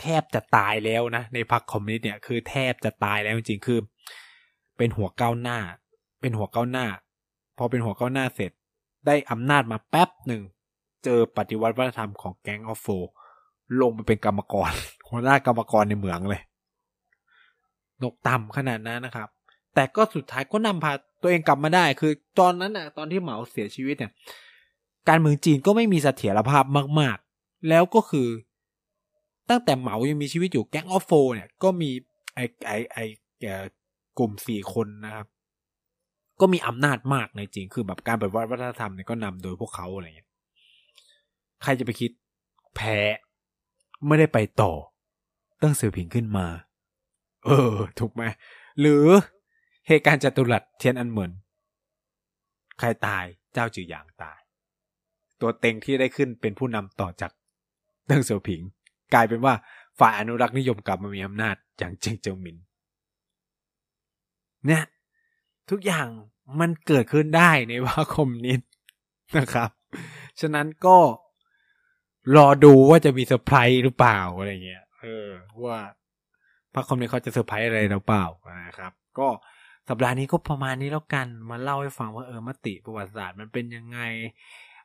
[0.00, 3.78] แทบจะตายแล้วนะ ในพรรคคอมมิวนิสต์เนี่ยคือแทบจะตายแล้วจริงๆคือ
[4.76, 5.58] เป็นหัวก้าวหน้า
[6.20, 6.86] เป็นหัวก้าวหน้า
[7.58, 8.52] พอเป็นหัวก้าวหน้าเสร็จ
[9.06, 10.42] ได้อำนาจมาแป๊บหนึ่ง
[11.04, 12.86] เจอปฏิวัติวัฒนธรรมของแก๊งออฟโฟ
[13.80, 14.72] ลงมาเป็นกรรมกร
[15.08, 16.42] หัวหน้ากรรมกรในเหมืองเลย
[18.02, 19.28] นกต่ำขนาดนั้นนะครับ
[19.74, 20.92] แต่ก็สุดท้ายก็นำพา
[21.22, 24.12] ตัวเองกลับมาได้ คือตอนนั้นน่ะตอนที่เหมาเสียชีวิตเนี่ย
[25.08, 26.64] การเมืองจีนก็ไม่มีเสถียรภาพ
[27.00, 28.28] มาก ๆ แล้วก็คือ
[29.50, 31.90] ตั้งแต่เหมายังมีชีวิตอยู่แก๊งออฟโฟเนี่ย ก็มี
[32.34, 32.98] ไอไอไอ
[34.18, 35.26] กลุ่มสี่คนนะครับ
[36.40, 40.28] ก็มีอำนาจมากในจริง คือแบบการปฏิวัติวัฒนธรรมเนี่ยก็นำโดยพวกเขาอะไรเงี้ย
[41.62, 42.10] ใครจะไปคิด
[42.76, 42.98] แพ้
[44.06, 44.72] ไม่ได้ไปต่อ
[45.62, 46.46] ตั้งเสือผิงขึ้นมา
[47.44, 48.22] เออ ถูกไหม
[48.80, 49.04] หรือ
[49.86, 51.30] เหตุการณ์จตุรัสเทียนอันเหมือน
[52.78, 54.38] ใครตายเจ้าจือหยางตาย
[55.40, 57.30] ตัวเต็งที่ได้ขึ้นเป็นผู้นำต่อจาก
[58.10, 58.60] ตั้งเสือผิง
[59.14, 59.54] กลายเป็นว่า
[59.98, 62.56] ฝ่ายอนุรักษ์นิยมกลับมามีอำนาจอย่างเจียงเจ๋อหมิน
[64.66, 64.84] เนี่ย
[65.70, 66.06] ทุกอย่าง
[66.60, 68.60] มันเกิดขึ้นได้ในพรรคคอมมิวนิสต์
[69.38, 69.70] นะครับ
[70.40, 70.98] ฉะนั้นก็
[72.36, 75.28] รอดูว่าจะมีเซอร์ไพรส์หรือเปล่าอะไรเงี้ย เออ
[75.64, 75.78] ว่า
[76.74, 78.24] พรรคคอมมิวนิสต์เขาจะเซอร์ไพรส์อะไรหรือเปล่า
[78.68, 79.28] นะครับ ก็
[79.88, 83.98] สัปดาห์นี้ก็ประมาณนี้แล้วกันมาเล่าให้ฟังว่าเออมติประวัติศาสตร์มันเป็นยังไง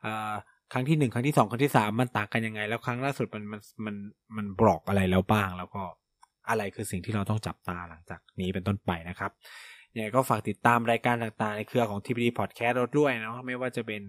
[0.05, 0.33] อ่า
[0.73, 3.95] ครั้งที่หนึ่งครั้งที่สองครั้งที่สามมันต่างกันยังไง แล้วครั้งล่าสุดมันมันมัน
[4.35, 5.81] มันบอกอะไรแล้วบ้าง แล้วก็
[6.49, 9.31] อะไรคือสิ่งที่เราต้องจับตาหลังจากนี้เป็นต้นไปนะครับ
[9.93, 14.01] ยังไงก็ฝากติดตามรายการต่างๆ ในเครือของ TPD Podcast เราด้วยนะไม่ว่าจะเป็น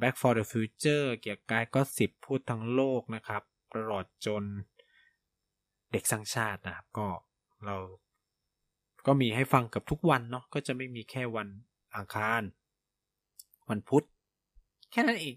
[0.00, 3.42] Back for the Future เกี่ยวกับกายก็สิบพูดทั้งโลกนะครับ
[3.74, 4.44] ตลอดจน
[5.92, 7.06] เด็กสร้างชาตินะครับ ก็
[7.64, 7.76] เรา
[9.06, 11.48] ก็มีให้ฟังกับทุกวันเนาะก็จะไม่มีแค่วัน
[11.96, 12.42] อังคาร
[13.70, 14.04] วันพุธ
[14.92, 15.34] แค่นั้นเอง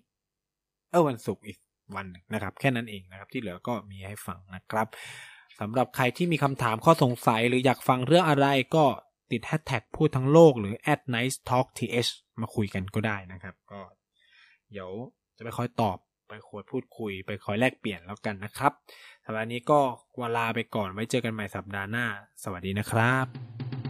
[0.89, 1.57] เออวันศุกร์อีก
[1.95, 4.87] วันนะครับ แค่นั้นเองนะครับ ที่เหลือก็มีให้ฟังนะครับ
[5.59, 8.85] สำหรับใครที่มีคำถามข้อสงสัย หรืออยากฟังเรื่องอะไรก็
[9.31, 12.11] ติดแฮชแท็กพูดทั้งโลก หรือ at nice talk th
[12.41, 13.79] มาคุยกันก็ได้นะครับ ก็
[14.71, 14.89] เดี๋ยว
[15.37, 15.97] จะไปคอยตอบ
[16.29, 18.71] ไปคอยพูดคุย ไปคอยแลกเปลี่ยนแล้วกันนะครับ
[19.25, 19.79] สัปดาห์นี้ก็
[20.21, 22.05] วลาไปก่อนไว้เจอกันใหม่สัปดาห์หน้า
[22.43, 23.84] สวัสดีนะครับ